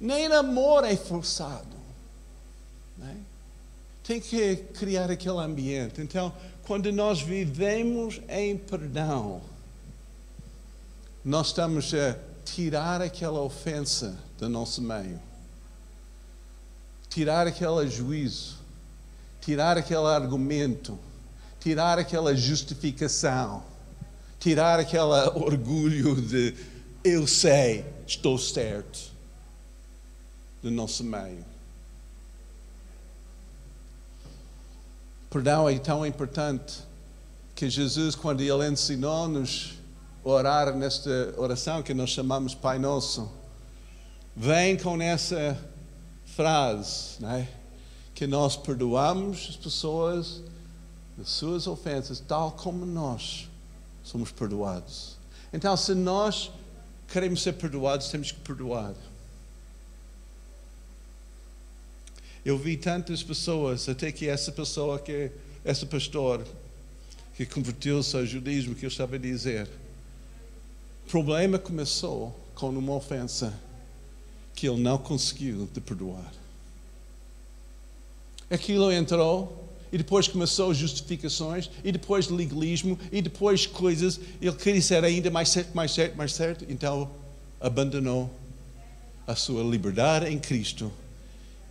Nem 0.00 0.26
amor 0.32 0.84
é 0.84 0.96
forçado. 0.96 1.76
Né? 2.96 3.16
Tem 4.02 4.18
que 4.18 4.56
criar 4.56 5.10
aquele 5.10 5.38
ambiente. 5.38 6.00
Então, 6.00 6.32
quando 6.62 6.90
nós 6.90 7.20
vivemos 7.20 8.18
em 8.26 8.56
perdão, 8.56 9.42
nós 11.22 11.48
estamos 11.48 11.92
a 11.92 12.16
tirar 12.44 13.02
aquela 13.02 13.42
ofensa 13.42 14.16
do 14.38 14.48
nosso 14.48 14.80
meio, 14.80 15.20
tirar 17.10 17.46
aquele 17.46 17.88
juízo, 17.90 18.56
tirar 19.42 19.76
aquele 19.76 20.06
argumento, 20.06 20.98
tirar 21.60 21.98
aquela 21.98 22.34
justificação, 22.34 23.62
tirar 24.38 24.80
aquele 24.80 25.02
orgulho 25.34 26.16
de 26.22 26.56
eu 27.04 27.26
sei, 27.26 27.84
estou 28.06 28.38
certo 28.38 29.09
do 30.62 30.70
nosso 30.70 31.04
meio. 31.04 31.44
Perdão 35.30 35.68
é 35.68 35.78
tão 35.78 36.04
importante 36.04 36.78
que 37.54 37.70
Jesus, 37.70 38.14
quando 38.14 38.40
Ele 38.40 38.68
ensinou-nos 38.68 39.74
a 40.24 40.28
orar 40.28 40.74
nesta 40.74 41.34
oração 41.36 41.82
que 41.82 41.94
nós 41.94 42.10
chamamos 42.10 42.54
Pai 42.54 42.78
Nosso, 42.78 43.30
vem 44.34 44.76
com 44.76 45.00
essa 45.00 45.56
frase, 46.24 47.20
né? 47.20 47.48
que 48.14 48.26
nós 48.26 48.56
perdoamos 48.56 49.46
as 49.50 49.56
pessoas 49.56 50.42
das 51.16 51.28
suas 51.28 51.66
ofensas, 51.66 52.20
tal 52.20 52.52
como 52.52 52.84
nós 52.84 53.48
somos 54.02 54.32
perdoados. 54.32 55.16
Então, 55.52 55.76
se 55.76 55.94
nós 55.94 56.50
queremos 57.08 57.42
ser 57.42 57.52
perdoados, 57.52 58.08
temos 58.08 58.32
que 58.32 58.40
perdoar. 58.40 58.94
Eu 62.44 62.56
vi 62.56 62.76
tantas 62.76 63.22
pessoas, 63.22 63.88
até 63.88 64.10
que 64.10 64.26
essa 64.26 64.50
pessoa 64.50 64.98
que 64.98 65.30
esse 65.64 65.84
pastor 65.86 66.44
que 67.36 67.46
converteu-se 67.46 68.16
ao 68.16 68.26
judaísmo 68.26 68.74
que 68.74 68.84
eu 68.84 68.88
estava 68.88 69.16
a 69.16 69.18
dizer. 69.18 69.68
O 71.06 71.10
problema 71.10 71.58
começou 71.58 72.38
com 72.54 72.68
uma 72.68 72.94
ofensa 72.94 73.58
que 74.54 74.68
ele 74.68 74.80
não 74.80 74.98
conseguiu 74.98 75.68
de 75.72 75.80
perdoar. 75.80 76.32
Aquilo 78.50 78.92
entrou 78.92 79.68
e 79.92 79.98
depois 79.98 80.28
começou 80.28 80.74
justificações 80.74 81.70
e 81.82 81.92
depois 81.92 82.28
legalismo 82.28 82.98
e 83.10 83.22
depois 83.22 83.66
coisas. 83.66 84.20
Ele 84.40 84.52
queria 84.52 84.82
ser 84.82 85.04
ainda 85.04 85.30
mais 85.30 85.48
certo, 85.48 85.74
mais 85.74 85.92
certo, 85.92 86.16
mais 86.16 86.32
certo. 86.32 86.66
Então 86.68 87.10
abandonou 87.60 88.30
a 89.26 89.34
sua 89.34 89.62
liberdade 89.62 90.26
em 90.26 90.38
Cristo 90.38 90.92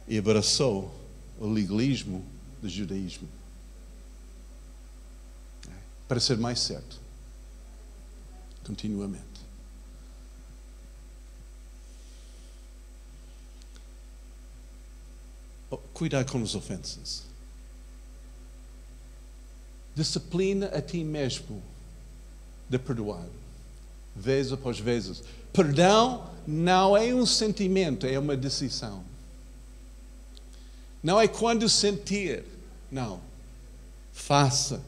e 0.09 0.17
abraçou 0.17 0.91
o 1.39 1.47
legalismo 1.47 2.25
do 2.59 2.67
judaísmo. 2.67 3.29
Para 6.07 6.19
ser 6.19 6.37
mais 6.37 6.59
certo. 6.59 6.99
Continuamente. 8.65 9.23
Oh, 15.69 15.77
cuidado 15.77 16.31
com 16.31 16.41
as 16.41 16.55
ofensas. 16.55 17.23
Disciplina 19.93 20.67
a 20.67 20.81
ti 20.81 21.03
mesmo 21.03 21.61
de 22.67 22.79
perdoar, 22.79 23.27
vez 24.15 24.51
após 24.51 24.79
vezes. 24.79 25.21
Perdão 25.53 26.31
não 26.47 26.97
é 26.97 27.13
um 27.13 27.25
sentimento, 27.27 28.07
é 28.07 28.17
uma 28.17 28.35
decisão. 28.35 29.08
Não 31.01 31.19
é 31.19 31.27
quando 31.27 31.67
sentir. 31.69 32.43
Não. 32.91 33.21
Faça 34.11 34.81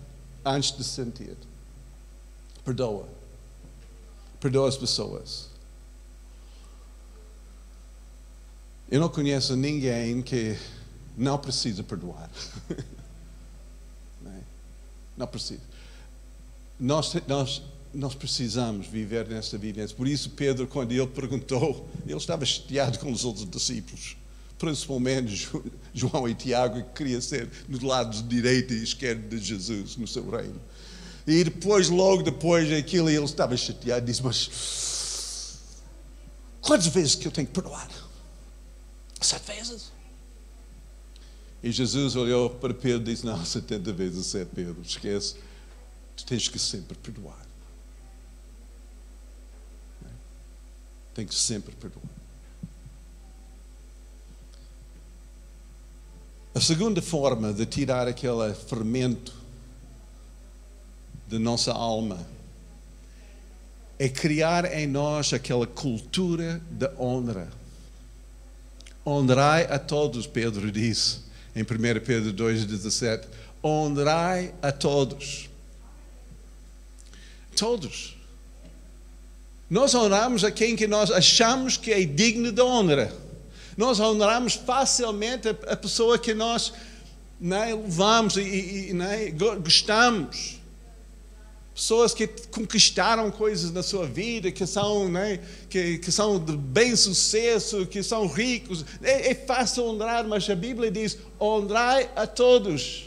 antes 0.46 0.76
de 0.76 0.84
sentir. 0.84 1.38
Perdoa. 2.64 3.08
Perdoa 4.40 4.68
as 4.68 4.78
pessoas. 4.78 5.50
Eu 8.90 9.00
não 9.00 9.08
conheço 9.08 9.56
ninguém 9.56 10.22
que 10.22 10.58
não 11.16 11.38
precisa 11.38 11.82
perdoar. 11.82 12.30
não, 14.22 14.32
é? 14.32 14.42
não 15.16 15.28
precisa. 15.28 15.62
Nós, 16.78 17.14
nós, 17.26 17.62
nós 17.94 18.16
precisamos 18.16 18.88
viver 18.88 19.28
nesta 19.30 19.58
vivência. 19.58 19.96
Por 19.96 20.08
isso, 20.08 20.32
Pedro, 20.32 20.68
quando 20.68 20.92
ele 20.92 21.08
perguntou, 21.08 21.88
ele 22.06 22.18
estava 22.18 22.44
chateado 22.46 23.00
com 23.00 23.12
os 23.12 23.24
outros 23.24 23.50
discípulos, 23.50 24.18
principalmente 24.62 25.50
João 25.92 26.30
e 26.30 26.36
Tiago, 26.36 26.84
que 26.84 26.94
queria 26.94 27.20
ser 27.20 27.48
do 27.68 27.84
lado 27.86 28.22
direito 28.28 28.72
e 28.74 28.84
esquerdo 28.84 29.28
de 29.28 29.44
Jesus 29.44 29.96
no 29.98 30.08
seu 30.08 30.30
reino. 30.30 30.62
E 31.26 31.44
depois, 31.44 31.90
logo 31.90 32.22
depois 32.22 32.70
daquilo, 32.70 33.10
ele 33.10 33.26
estava 33.26 33.58
chateado 33.58 34.06
e 34.06 34.12
disse: 34.12 34.24
Mas 34.24 35.58
quantas 36.62 36.88
vezes 36.88 37.16
que 37.16 37.28
eu 37.28 37.32
tenho 37.32 37.48
que 37.48 37.54
perdoar? 37.54 37.90
Sete 39.20 39.48
vezes. 39.48 39.92
E 41.64 41.72
Jesus 41.72 42.16
olhou 42.16 42.52
para 42.52 42.74
Pedro 42.74 43.02
e 43.02 43.14
disse: 43.14 43.26
Não, 43.26 43.44
70 43.44 43.92
vezes 43.94 44.28
sete, 44.28 44.50
Pedro, 44.54 44.78
esquece. 44.84 45.36
Tu 46.16 46.26
tens 46.26 46.48
que 46.48 46.60
sempre 46.60 46.96
perdoar. 46.98 47.48
Tem 51.16 51.26
que 51.26 51.36
sempre 51.36 51.76
perdoar. 51.76 52.21
A 56.54 56.60
segunda 56.60 57.02
forma 57.02 57.54
de 57.54 57.66
tirar 57.66 58.08
aquele 58.08 58.54
fermento 58.54 59.34
da 61.28 61.40
nossa 61.40 61.72
alma 61.72 62.20
é 63.98 64.10
criar 64.10 64.66
em 64.74 64.86
nós 64.86 65.32
aquela 65.32 65.66
cultura 65.66 66.62
da 66.70 66.92
honra. 67.00 67.48
Honrai 69.06 69.64
a 69.64 69.80
todos, 69.80 70.28
Pedro 70.28 70.72
disse 70.72 71.22
em 71.56 71.62
1 71.64 71.66
Pedro 72.06 72.34
2,17. 72.34 73.26
Honrai 73.64 74.54
a 74.62 74.72
todos. 74.72 75.50
Todos. 77.56 78.18
Nós 79.70 79.96
honramos 79.96 80.44
a 80.44 80.52
quem 80.52 80.76
que 80.76 80.88
nós 80.88 81.12
achamos 81.12 81.78
que 81.78 81.92
é 81.92 82.04
digno 82.04 82.52
de 82.52 82.62
honra. 82.62 83.14
Nós 83.78 84.00
honramos 84.00 84.54
facilmente 84.54 85.50
a, 85.50 85.76
pessoa 85.76 86.18
que 86.18 86.34
nós 86.34 86.74
né, 87.40 87.74
levamos 87.74 88.38
e, 88.38 88.90
e 88.90 88.94
né, 88.94 89.32
gostamos 89.64 90.62
pessoas 91.74 92.14
que 92.14 92.28
conquistaram 92.28 93.32
coisas 93.32 93.72
na 93.72 93.82
sua 93.82 94.06
vida, 94.06 94.52
que 94.52 94.68
são, 94.68 95.10
né, 95.10 95.40
que, 95.70 95.98
que 95.98 96.12
são 96.12 96.38
de 96.38 96.56
bem 96.56 96.96
sucesso, 96.96 97.88
que 97.88 98.04
são 98.04 98.28
ricos. 98.28 98.86
É, 99.02 99.32
é 99.32 99.36
fácil 99.36 99.86
honrar, 99.86 100.28
mas 100.28 100.48
a 100.50 100.56
Bíblia 100.56 100.92
diz: 100.92 101.18
honrai 101.40 102.10
a 102.16 102.28
todos. 102.28 103.06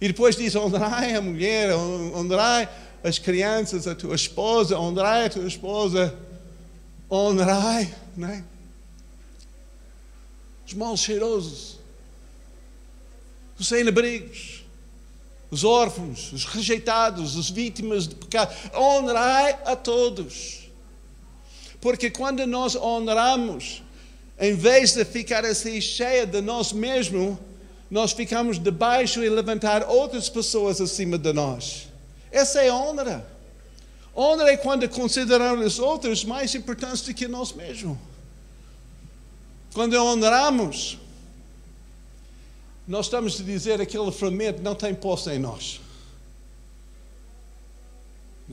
E 0.00 0.08
depois 0.08 0.34
diz: 0.34 0.56
honrai 0.56 1.14
a 1.14 1.20
mulher, 1.20 1.74
honrai 1.74 2.68
as 3.04 3.18
crianças, 3.18 3.86
a 3.86 3.94
tua 3.94 4.16
esposa, 4.16 4.78
honrai 4.78 5.26
a 5.26 5.30
tua 5.30 5.46
esposa, 5.46 6.12
honrai 7.08 7.94
né? 8.16 8.42
Os 10.66 10.74
mal 10.74 10.96
cheirosos, 10.96 11.78
os 13.58 13.68
sem-abrigos 13.68 14.66
os 15.50 15.64
órfãos, 15.64 16.32
os 16.32 16.44
rejeitados, 16.44 17.36
as 17.38 17.50
vítimas 17.50 18.08
de 18.08 18.14
pecado. 18.14 18.54
Honrai 18.74 19.58
a 19.64 19.76
todos. 19.76 20.68
Porque 21.80 22.10
quando 22.10 22.46
nós 22.46 22.74
honramos, 22.74 23.82
em 24.38 24.54
vez 24.54 24.92
de 24.94 25.04
ficar 25.04 25.44
assim 25.44 25.80
cheia 25.80 26.26
de 26.26 26.40
nós 26.40 26.72
mesmos, 26.72 27.38
nós 27.90 28.12
ficamos 28.12 28.58
debaixo 28.58 29.22
e 29.22 29.28
levantar 29.28 29.88
outras 29.88 30.28
pessoas 30.28 30.80
acima 30.80 31.16
de 31.16 31.32
nós. 31.32 31.88
Essa 32.32 32.62
é 32.62 32.72
honra. 32.72 33.24
Honra 34.16 34.50
é 34.50 34.56
quando 34.56 34.88
consideramos 34.88 35.74
os 35.74 35.78
outros 35.78 36.24
mais 36.24 36.54
importantes 36.54 37.02
do 37.02 37.14
que 37.14 37.28
nós 37.28 37.52
mesmos. 37.52 37.96
Quando 39.76 39.94
honramos, 39.94 40.96
nós 42.88 43.04
estamos 43.04 43.38
a 43.38 43.44
dizer 43.44 43.76
que 43.76 43.82
aquele 43.82 44.10
fermento 44.10 44.62
não 44.62 44.74
tem 44.74 44.94
posse 44.94 45.28
em 45.28 45.38
nós. 45.38 45.82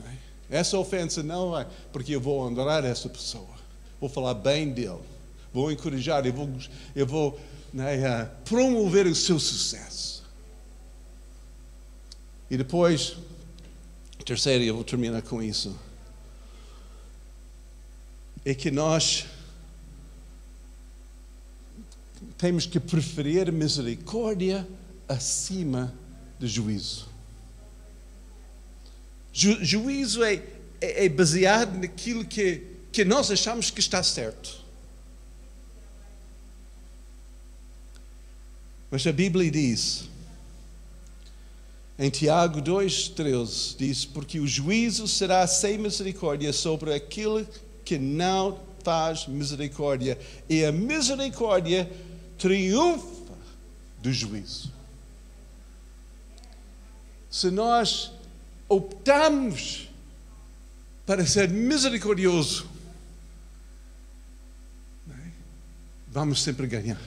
É? 0.04 0.58
Essa 0.58 0.76
ofensa 0.76 1.22
não 1.22 1.58
é 1.58 1.66
porque 1.90 2.14
eu 2.14 2.20
vou 2.20 2.46
honrar 2.46 2.84
essa 2.84 3.08
pessoa, 3.08 3.48
vou 3.98 4.10
falar 4.10 4.34
bem 4.34 4.70
dele, 4.70 5.00
vou 5.50 5.72
encorajar, 5.72 6.26
eu 6.26 6.32
vou, 6.34 6.50
eu 6.94 7.06
vou 7.06 7.40
né, 7.72 8.26
promover 8.44 9.06
o 9.06 9.14
seu 9.14 9.40
sucesso. 9.40 10.22
E 12.50 12.58
depois, 12.58 13.16
terceiro, 14.26 14.62
eu 14.62 14.74
vou 14.74 14.84
terminar 14.84 15.22
com 15.22 15.42
isso, 15.42 15.74
é 18.44 18.54
que 18.54 18.70
nós 18.70 19.24
temos 22.44 22.66
que 22.66 22.78
preferir 22.78 23.50
misericórdia 23.50 24.68
acima 25.08 25.94
de 26.38 26.46
juízo. 26.46 27.08
Ju, 29.32 29.64
juízo 29.64 30.22
é, 30.22 30.42
é, 30.78 31.06
é, 31.06 31.08
baseado 31.08 31.78
naquilo 31.78 32.22
que, 32.22 32.60
que 32.92 33.02
nós 33.02 33.30
achamos 33.30 33.70
que 33.70 33.80
está 33.80 34.02
certo. 34.02 34.62
Mas 38.90 39.06
a 39.06 39.12
Bíblia 39.12 39.50
diz, 39.50 40.04
em 41.98 42.10
Tiago 42.10 42.60
2,13, 42.60 43.76
diz: 43.78 44.04
Porque 44.04 44.38
o 44.38 44.46
juízo 44.46 45.08
será 45.08 45.46
sem 45.46 45.78
misericórdia 45.78 46.52
sobre 46.52 46.92
aquele 46.92 47.48
que 47.86 47.96
não 47.96 48.60
faz 48.82 49.26
misericórdia, 49.26 50.18
e 50.46 50.62
a 50.62 50.70
misericórdia 50.70 51.90
triunfa 52.38 53.34
do 54.02 54.12
juízo. 54.12 54.72
Se 57.30 57.50
nós 57.50 58.12
optamos 58.68 59.88
para 61.04 61.26
ser 61.26 61.48
misericordioso, 61.48 62.66
é? 65.10 65.30
vamos 66.08 66.42
sempre 66.42 66.66
ganhar. 66.66 67.00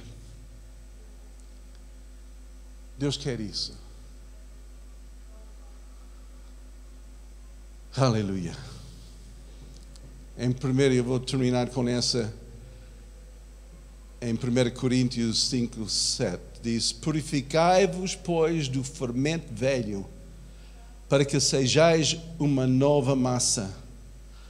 Deus 2.97 3.15
quer 3.15 3.39
isso. 3.39 3.77
Aleluia. 7.95 8.55
Em 10.37 10.51
primeiro, 10.51 10.93
eu 10.93 11.03
vou 11.03 11.19
terminar 11.19 11.69
com 11.69 11.87
essa 11.87 12.31
em 14.21 14.33
1 14.33 14.71
Coríntios 14.75 15.49
5, 15.49 15.87
7, 15.89 16.41
diz: 16.61 16.91
Purificai-vos, 16.91 18.15
pois, 18.15 18.67
do 18.67 18.83
fermento 18.83 19.53
velho, 19.53 20.05
para 21.07 21.23
que 21.23 21.39
sejais 21.39 22.17
uma 22.39 22.65
nova 22.65 23.15
massa, 23.15 23.73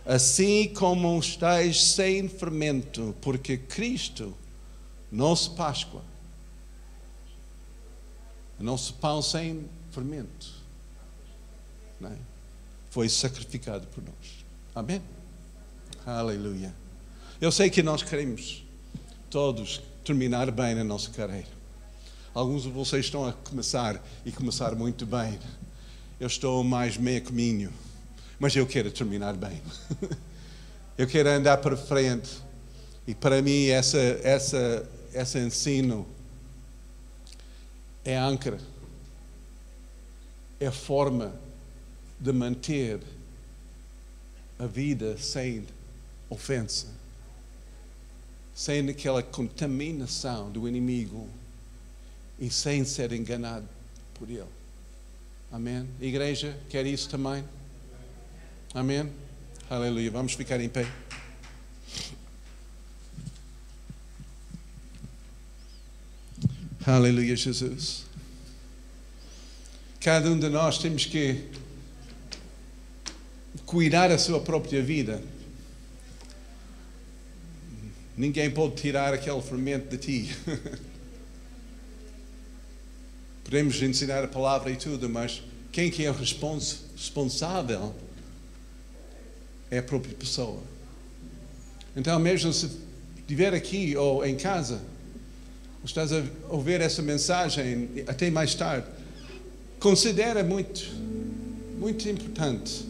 assim 0.05 0.69
como 0.73 1.19
estáis 1.19 1.83
sem 1.83 2.27
fermento, 2.29 3.15
porque 3.21 3.57
Cristo, 3.57 4.33
nosso 5.11 5.55
Páscoa, 5.55 6.01
nosso 8.59 8.93
pão 8.95 9.21
sem 9.21 9.65
fermento, 9.91 10.53
é? 12.03 12.15
foi 12.89 13.09
sacrificado 13.09 13.85
por 13.87 14.03
nós. 14.03 14.45
Amém? 14.73 15.01
Aleluia. 16.05 16.73
Eu 17.39 17.51
sei 17.51 17.69
que 17.69 17.83
nós 17.83 18.01
queremos 18.01 18.66
todos 19.29 19.81
terminar 20.03 20.49
bem 20.51 20.75
na 20.75 20.83
nossa 20.83 21.09
carreira. 21.09 21.47
Alguns 22.33 22.63
de 22.63 22.69
vocês 22.69 23.05
estão 23.05 23.25
a 23.25 23.33
começar 23.33 24.01
e 24.25 24.31
começar 24.31 24.75
muito 24.75 25.05
bem. 25.05 25.37
Eu 26.19 26.27
estou 26.27 26.63
mais 26.63 26.97
meio 26.97 27.21
caminho, 27.23 27.73
mas 28.39 28.55
eu 28.55 28.65
quero 28.65 28.91
terminar 28.91 29.33
bem. 29.33 29.61
eu 30.97 31.07
quero 31.07 31.29
andar 31.29 31.57
para 31.57 31.75
frente. 31.75 32.41
E 33.05 33.15
para 33.15 33.41
mim 33.41 33.67
essa 33.67 33.97
essa 33.97 34.89
esse 35.13 35.39
ensino 35.39 36.07
é 38.05 38.17
âncora. 38.17 38.59
É 40.59 40.71
forma 40.71 41.33
de 42.19 42.31
manter 42.31 42.99
a 44.57 44.65
vida 44.65 45.17
sem 45.17 45.65
ofensa 46.29 46.87
sem 48.57 48.89
aquela 48.89 49.21
contaminação 49.21 50.49
do 50.49 50.67
inimigo 50.67 51.29
e 52.39 52.49
sem 52.49 52.83
ser 52.83 53.11
enganado 53.11 53.67
por 54.15 54.27
ele. 54.27 54.43
Amém? 55.51 55.87
A 56.01 56.03
igreja 56.03 56.57
quer 56.67 56.83
isso 56.87 57.07
também? 57.07 57.43
Amém? 58.73 59.11
Aleluia. 59.69 60.09
Vamos 60.09 60.33
ficar 60.33 60.59
em 60.59 60.67
pé. 60.69 60.91
Aleluia, 66.83 67.35
Jesus. 67.35 68.05
Cada 69.99 70.31
um 70.31 70.39
de 70.39 70.49
nós 70.49 70.79
temos 70.79 71.05
que 71.05 71.47
cuidar 73.67 74.07
da 74.07 74.17
sua 74.17 74.39
própria 74.39 74.81
vida. 74.81 75.21
Ninguém 78.17 78.49
pode 78.49 78.75
tirar 78.75 79.13
aquele 79.13 79.41
fermento 79.41 79.95
de 79.95 79.97
ti. 79.97 80.35
Podemos 83.45 83.81
ensinar 83.81 84.23
a 84.23 84.27
palavra 84.27 84.71
e 84.71 84.75
tudo, 84.75 85.07
mas 85.07 85.43
quem 85.71 85.91
que 85.91 86.03
é 86.03 86.11
responsável 86.11 87.95
é 89.69 89.77
a 89.77 89.83
própria 89.83 90.15
pessoa. 90.15 90.61
Então, 91.95 92.19
mesmo 92.19 92.51
se 92.51 92.69
estiver 93.19 93.53
aqui 93.53 93.95
ou 93.95 94.25
em 94.25 94.35
casa, 94.35 94.81
estás 95.83 96.11
a 96.11 96.23
ouvir 96.49 96.81
essa 96.81 97.01
mensagem 97.01 98.03
até 98.07 98.31
mais 98.31 98.55
tarde, 98.55 98.87
considera 99.79 100.43
muito, 100.43 100.89
muito 101.77 102.09
importante 102.09 102.85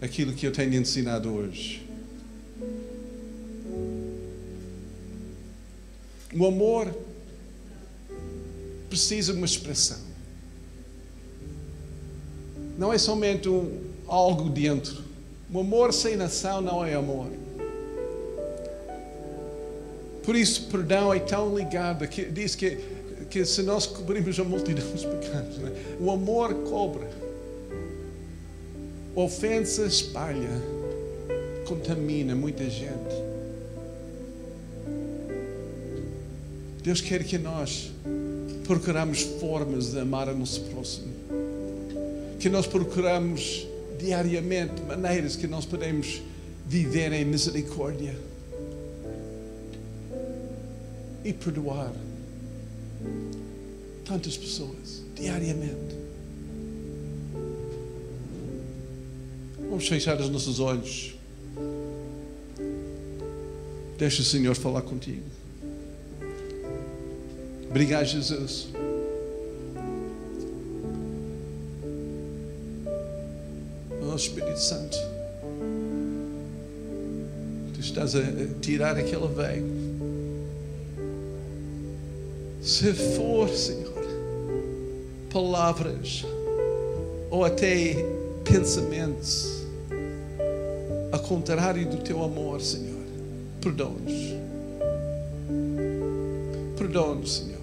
aquilo 0.00 0.32
que 0.34 0.46
eu 0.46 0.52
tenho 0.52 0.74
ensinado 0.74 1.32
hoje. 1.32 1.82
O 6.34 6.46
amor 6.46 6.92
precisa 8.88 9.32
de 9.32 9.38
uma 9.38 9.46
expressão. 9.46 9.98
Não 12.78 12.92
é 12.92 12.98
somente 12.98 13.48
um, 13.48 13.80
algo 14.06 14.48
dentro. 14.48 15.02
O 15.52 15.60
amor 15.60 15.92
sem 15.92 16.20
ação 16.20 16.60
não 16.60 16.84
é 16.84 16.94
amor. 16.94 17.28
Por 20.22 20.36
isso, 20.36 20.68
perdão 20.68 21.12
é 21.12 21.18
tão 21.18 21.56
ligado. 21.56 22.06
Que, 22.08 22.24
diz 22.24 22.54
que, 22.54 22.78
que 23.28 23.44
se 23.44 23.62
nós 23.62 23.86
cobrimos 23.86 24.38
a 24.38 24.44
multidão 24.44 24.88
dos 24.90 25.04
pecados, 25.04 25.58
né? 25.58 25.72
o 26.00 26.10
amor 26.10 26.54
cobra. 26.64 27.08
Ofensa 29.14 29.84
espalha, 29.84 30.48
contamina 31.66 32.34
muita 32.34 32.68
gente. 32.70 33.21
Deus 36.82 37.00
quer 37.00 37.22
que 37.22 37.38
nós 37.38 37.92
procuramos 38.64 39.22
formas 39.22 39.92
de 39.92 40.00
amar 40.00 40.28
o 40.28 40.36
nosso 40.36 40.62
próximo. 40.62 41.12
Que 42.40 42.48
nós 42.48 42.66
procuramos 42.66 43.66
diariamente 43.98 44.82
maneiras 44.82 45.36
que 45.36 45.46
nós 45.46 45.64
podemos 45.64 46.20
viver 46.66 47.12
em 47.12 47.24
misericórdia 47.24 48.16
e 51.24 51.32
perdoar 51.32 51.92
tantas 54.04 54.36
pessoas 54.36 55.02
diariamente. 55.14 55.94
Vamos 59.68 59.86
fechar 59.86 60.20
os 60.20 60.28
nossos 60.28 60.58
olhos. 60.58 61.14
Deixa 63.96 64.20
o 64.22 64.24
Senhor 64.24 64.56
falar 64.56 64.82
contigo. 64.82 65.22
Obrigado, 67.72 68.04
Jesus. 68.04 68.68
Oh, 74.02 74.14
Espírito 74.14 74.60
Santo, 74.60 74.98
tu 77.72 77.80
estás 77.80 78.14
a 78.14 78.20
tirar 78.60 78.98
aquele 78.98 79.26
véu. 79.26 79.64
Se 82.60 82.92
for, 82.92 83.48
Senhor, 83.48 84.04
palavras 85.32 86.26
ou 87.30 87.42
até 87.42 87.94
pensamentos 88.44 89.64
a 91.10 91.18
contrário 91.18 91.88
do 91.88 92.02
teu 92.02 92.22
amor, 92.22 92.60
Senhor, 92.60 93.00
perdoa-nos. 93.62 94.12
Perdoa-nos, 96.76 97.36
Senhor. 97.38 97.61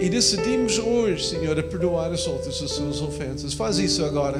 E 0.00 0.08
decidimos 0.08 0.78
hoje, 0.78 1.28
Senhor, 1.28 1.58
a 1.58 1.62
perdoar 1.62 2.10
as 2.10 2.26
outras 2.26 2.62
as 2.62 2.70
suas 2.70 3.02
ofensas. 3.02 3.52
Faz 3.52 3.78
isso 3.78 4.02
agora. 4.02 4.38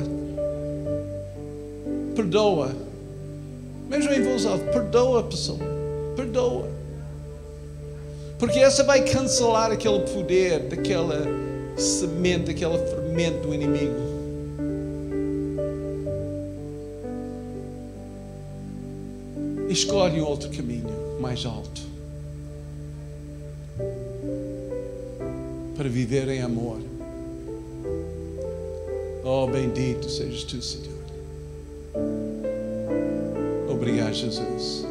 Perdoa. 2.17 2.75
Mesmo 3.89 4.11
em 4.11 4.23
voz 4.23 4.47
alta, 4.47 4.65
perdoa 4.73 5.21
a 5.21 5.23
pessoa. 5.25 5.59
Perdoa. 6.17 6.67
Porque 8.39 8.59
essa 8.59 8.83
vai 8.85 9.05
cancelar 9.05 9.71
aquele 9.71 10.01
poder 10.01 10.61
daquela 10.61 11.27
semente, 11.77 12.53
aquele 12.53 12.79
fermento 12.79 13.49
do 13.49 13.55
inimigo. 13.55 14.11
Escolhe 19.69 20.23
outro 20.23 20.49
caminho 20.51 21.21
mais 21.21 21.45
alto. 21.45 21.90
Para 25.81 25.89
viver 25.89 26.29
em 26.29 26.43
amor. 26.43 26.79
Oh, 29.25 29.47
bendito 29.47 30.11
sejas 30.11 30.45
tu, 30.45 30.61
Senhor. 30.61 30.93
Obrigado, 33.67 34.13
Jesus. 34.13 34.90